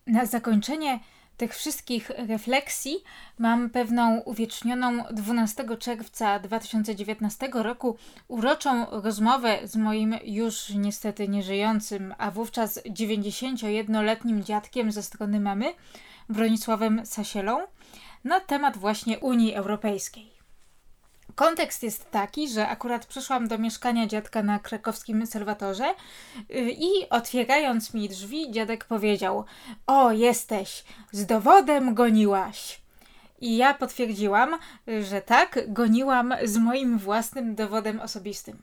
Na 0.07 0.27
zakończenie 0.27 1.01
tych 1.37 1.55
wszystkich 1.55 2.11
refleksji 2.11 2.97
mam 3.39 3.71
pewną 3.71 4.21
uwiecznioną 4.21 5.05
12 5.13 5.77
czerwca 5.79 6.39
2019 6.39 7.49
roku 7.53 7.97
uroczą 8.29 8.87
rozmowę 8.91 9.59
z 9.65 9.77
moim 9.77 10.15
już 10.25 10.69
niestety 10.69 11.29
nieżyjącym, 11.29 12.15
a 12.19 12.31
wówczas 12.31 12.81
91-letnim 12.87 14.43
dziadkiem 14.43 14.93
ze 14.93 15.03
strony 15.03 15.41
mamy, 15.41 15.75
Bronisławem 16.29 17.07
Sasielą, 17.07 17.61
na 18.25 18.41
temat 18.41 18.77
właśnie 18.77 19.19
Unii 19.19 19.55
Europejskiej. 19.55 20.34
Kontekst 21.35 21.83
jest 21.83 22.11
taki, 22.11 22.49
że 22.49 22.69
akurat 22.69 23.07
przyszłam 23.07 23.49
do 23.49 23.59
mieszkania 23.59 24.07
dziadka 24.07 24.43
na 24.43 24.59
krakowskim 24.59 25.27
serwatorze 25.27 25.95
y, 26.51 26.71
i 26.71 27.11
otwierając 27.11 27.95
mi 27.95 28.09
drzwi, 28.09 28.51
dziadek 28.51 28.85
powiedział: 28.85 29.45
O, 29.87 30.13
jesteś, 30.13 30.85
z 31.13 31.27
dowodem 31.27 31.95
goniłaś. 31.95 32.81
I 33.41 33.57
ja 33.57 33.75
potwierdziłam, 33.75 34.59
y, 34.89 35.05
że 35.05 35.23
tak, 35.23 35.59
goniłam 35.69 36.35
z 36.45 36.57
moim 36.57 36.99
własnym 36.99 37.55
dowodem 37.55 38.01
osobistym. 38.01 38.63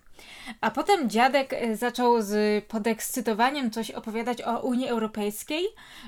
A 0.62 0.72
potem 0.72 1.10
dziadek 1.10 1.54
y, 1.54 1.76
zaczął 1.76 2.22
z 2.22 2.66
podekscytowaniem 2.66 3.72
coś 3.72 3.92
opowiadać 3.92 4.42
o 4.42 4.60
Unii 4.60 4.88
Europejskiej, 4.88 5.66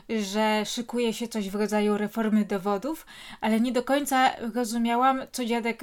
że 0.09 0.65
szykuje 0.65 1.13
się 1.13 1.27
coś 1.27 1.49
w 1.49 1.55
rodzaju 1.55 1.97
reformy 1.97 2.45
dowodów, 2.45 3.05
ale 3.41 3.59
nie 3.59 3.71
do 3.71 3.83
końca 3.83 4.31
rozumiałam, 4.55 5.21
co 5.31 5.45
dziadek 5.45 5.81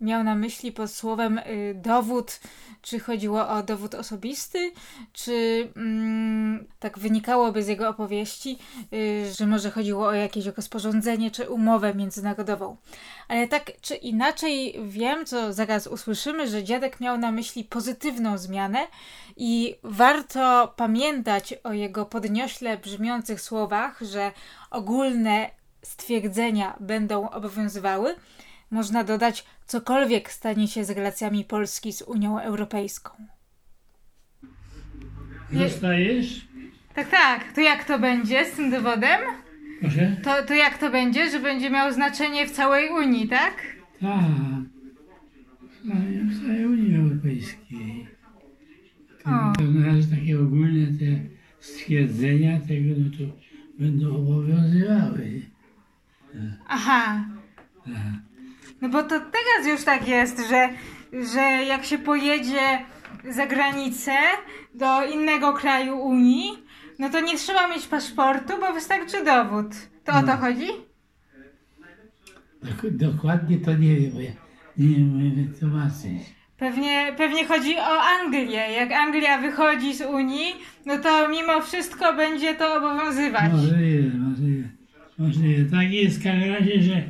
miał 0.00 0.24
na 0.24 0.34
myśli 0.34 0.72
pod 0.72 0.90
słowem 0.90 1.38
y, 1.38 1.74
dowód, 1.76 2.40
czy 2.82 3.00
chodziło 3.00 3.48
o 3.48 3.62
dowód 3.62 3.94
osobisty, 3.94 4.72
czy 5.12 5.68
mm, 5.76 6.66
tak 6.78 6.98
wynikałoby 6.98 7.62
z 7.62 7.68
jego 7.68 7.88
opowieści, 7.88 8.58
y, 8.92 9.32
że 9.38 9.46
może 9.46 9.70
chodziło 9.70 10.06
o 10.06 10.12
jakieś 10.12 10.46
rozporządzenie 10.46 11.30
czy 11.30 11.50
umowę 11.50 11.94
międzynarodową. 11.94 12.76
Ale 13.28 13.48
tak 13.48 13.72
czy 13.80 13.94
inaczej 13.94 14.80
wiem, 14.84 15.26
co 15.26 15.52
zaraz 15.52 15.86
usłyszymy, 15.86 16.48
że 16.48 16.64
dziadek 16.64 17.00
miał 17.00 17.18
na 17.18 17.32
myśli 17.32 17.61
pozytywną 17.64 18.38
zmianę 18.38 18.86
i 19.36 19.74
warto 19.82 20.74
pamiętać 20.76 21.54
o 21.64 21.72
jego 21.72 22.06
podniośle 22.06 22.78
brzmiących 22.78 23.40
słowach, 23.40 24.00
że 24.00 24.32
ogólne 24.70 25.50
stwierdzenia 25.82 26.76
będą 26.80 27.30
obowiązywały. 27.30 28.14
Można 28.70 29.04
dodać, 29.04 29.44
cokolwiek 29.66 30.30
stanie 30.30 30.68
się 30.68 30.84
z 30.84 30.90
relacjami 30.90 31.44
Polski 31.44 31.92
z 31.92 32.02
Unią 32.02 32.38
Europejską. 32.40 33.10
Zostajesz? 35.52 36.48
Tak, 36.94 37.08
tak. 37.08 37.52
To 37.52 37.60
jak 37.60 37.84
to 37.84 37.98
będzie 37.98 38.44
z 38.44 38.56
tym 38.56 38.70
dowodem? 38.70 39.20
Proszę? 39.80 40.16
To, 40.22 40.46
to 40.46 40.54
jak 40.54 40.78
to 40.78 40.90
będzie, 40.90 41.30
że 41.30 41.40
będzie 41.40 41.70
miał 41.70 41.92
znaczenie 41.92 42.46
w 42.46 42.50
całej 42.50 42.90
Unii, 42.90 43.28
tak? 43.28 43.54
Tak. 44.00 44.20
W 46.24 46.46
całej 46.46 46.66
Unii 46.66 46.98
Europejskiej. 47.22 48.06
To 49.24 49.30
O. 49.30 49.62
na 49.62 49.86
razie 49.86 50.16
takie 50.16 50.40
ogólne 50.40 50.86
te 50.86 51.20
stwierdzenia 51.60 52.60
tego, 52.60 52.94
no 52.98 53.10
to 53.18 53.34
będą 53.78 54.16
obowiązywały. 54.16 55.42
Aha. 56.68 57.24
No 58.80 58.88
bo 58.88 59.02
to 59.02 59.08
teraz 59.20 59.66
już 59.66 59.84
tak 59.84 60.08
jest, 60.08 60.38
że, 60.48 60.68
że 61.34 61.40
jak 61.40 61.84
się 61.84 61.98
pojedzie 61.98 62.84
za 63.30 63.46
granicę 63.46 64.12
do 64.74 65.06
innego 65.06 65.52
kraju 65.52 65.98
Unii, 65.98 66.50
no 66.98 67.08
to 67.10 67.20
nie 67.20 67.36
trzeba 67.38 67.68
mieć 67.68 67.86
paszportu, 67.86 68.52
bo 68.60 68.72
wystarczy 68.72 69.24
dowód. 69.24 69.66
To 70.04 70.12
o 70.12 70.22
to 70.22 70.36
chodzi? 70.36 70.66
Dok- 72.62 72.90
dokładnie 72.90 73.58
to 73.58 73.72
nie 73.76 73.96
wiem, 73.96 74.10
bo 74.12 74.20
ja 74.20 74.30
nie 74.78 74.88
wiem 74.88 75.34
wytłumaczyć. 75.48 76.41
Pewnie, 76.62 77.12
pewnie 77.16 77.46
chodzi 77.46 77.76
o 77.78 78.02
Anglię. 78.02 78.60
Jak 78.72 78.92
Anglia 78.92 79.40
wychodzi 79.40 79.94
z 79.94 80.00
Unii, 80.00 80.54
no 80.86 80.98
to 80.98 81.28
mimo 81.28 81.60
wszystko 81.60 82.14
będzie 82.16 82.54
to 82.54 82.76
obowiązywać. 82.76 83.52
Możliwe, 83.52 84.18
możliwe. 84.18 84.68
Możliwe. 85.18 85.70
Tak 85.70 85.92
jest 85.92 86.20
w 86.20 86.24
każdym 86.24 86.54
razie, 86.54 86.82
że, 86.82 87.02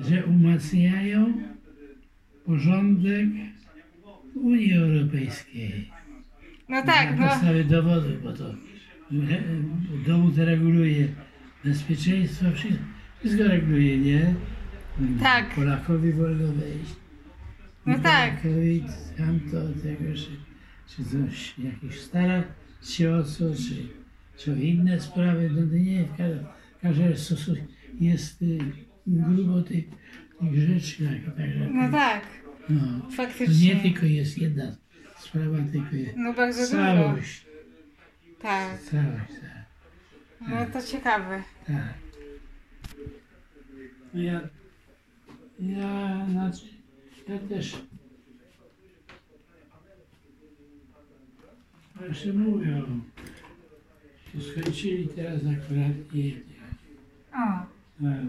że 0.00 0.24
umacniają 0.24 1.32
porządek 2.46 3.26
Unii 4.34 4.72
Europejskiej. 4.72 5.90
No 6.68 6.82
tak, 6.82 7.10
Na 7.10 7.26
no. 7.26 7.28
podstawie 7.28 7.64
dowodu, 7.64 8.08
bo 8.22 8.32
to 8.32 8.50
e, 8.50 8.54
dowód 10.06 10.38
reguluje 10.38 11.08
bezpieczeństwo, 11.64 12.44
wszystko, 12.54 12.84
wszystko 13.20 13.44
reguluje, 13.44 13.98
nie? 13.98 14.34
Tak. 15.22 15.54
Polakowi 15.54 16.12
wolno 16.12 16.52
wejść. 16.52 17.03
No 17.86 17.98
tak. 17.98 18.40
Polakowi 18.42 18.84
tamto, 19.16 19.68
tego, 19.82 20.14
czy, 20.14 20.30
czy 20.88 21.04
coś, 21.04 21.54
jakieś 21.58 22.00
starać 22.00 22.44
się 22.82 23.14
o 23.14 23.24
co, 23.24 23.44
czy, 23.54 23.88
czy 24.36 24.50
inne 24.64 25.00
sprawy, 25.00 25.50
no 25.50 25.66
to 25.66 25.74
nie, 25.74 26.04
w 26.04 26.16
każdym, 26.16 26.44
w 26.78 26.82
każdym 26.82 27.04
razie 27.08 27.16
stosu- 27.34 27.56
jest 28.00 28.42
y, 28.42 28.58
grubo 29.06 29.62
tych, 29.62 29.84
tych 30.40 30.60
rzeczy. 30.60 31.08
Tak, 31.26 31.36
tak, 31.36 31.46
No 31.72 31.90
tak, 31.90 32.22
no. 32.68 32.80
To 33.00 33.06
nie 33.10 33.12
faktycznie. 33.16 33.76
tylko 33.76 34.06
jest 34.06 34.38
jedna 34.38 34.76
sprawa, 35.18 35.58
tylko 35.72 35.96
jest 35.96 36.16
No 36.16 36.32
bardzo 36.34 36.60
dużo. 36.60 36.72
całość. 36.72 37.46
Tak, 38.42 38.80
Całość, 38.80 39.32
tak. 39.40 39.64
no 40.48 40.66
to 40.80 40.86
ciekawe. 40.86 41.42
tak. 41.66 41.94
No 44.14 44.22
ja, 44.22 44.40
ja, 45.60 46.26
znaczy, 46.30 46.66
ja 47.28 47.38
też. 47.38 47.76
Właśnie 51.96 52.32
mówię, 52.32 52.82
się 54.32 54.40
skończyli 54.40 55.08
teraz 55.08 55.40
akurat 55.40 56.14
nie 56.14 56.30
O, 57.32 57.66
tak. 58.02 58.26